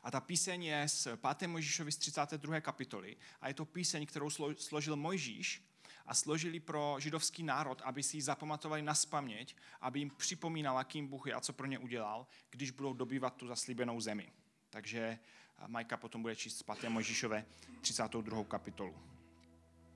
A 0.02 0.10
ta 0.10 0.20
píseň 0.20 0.62
je 0.64 0.88
z 0.88 1.08
5. 1.16 1.46
Mojžíšovi 1.46 1.92
z 1.92 1.96
32. 1.96 2.60
kapitoly. 2.60 3.16
A 3.40 3.48
je 3.48 3.54
to 3.54 3.64
píseň, 3.64 4.06
kterou 4.06 4.30
složil 4.56 4.96
Mojžíš 4.96 5.67
a 6.08 6.14
složili 6.14 6.60
pro 6.60 6.96
židovský 6.98 7.42
národ, 7.42 7.82
aby 7.84 8.02
si 8.02 8.16
ji 8.16 8.22
zapamatovali 8.22 8.82
na 8.82 8.94
spaměť, 8.94 9.56
aby 9.80 9.98
jim 9.98 10.10
připomínala, 10.10 10.84
kým 10.84 11.06
Bůh 11.06 11.26
je 11.26 11.34
a 11.34 11.40
co 11.40 11.52
pro 11.52 11.66
ně 11.66 11.78
udělal, 11.78 12.26
když 12.50 12.70
budou 12.70 12.92
dobývat 12.92 13.36
tu 13.36 13.46
zaslíbenou 13.46 14.00
zemi. 14.00 14.32
Takže 14.70 15.18
Majka 15.66 15.96
potom 15.96 16.22
bude 16.22 16.36
číst 16.36 16.58
z 16.58 16.62
5. 16.62 16.88
Mojžíšové 16.88 17.44
32. 17.80 18.44
kapitolu. 18.44 18.94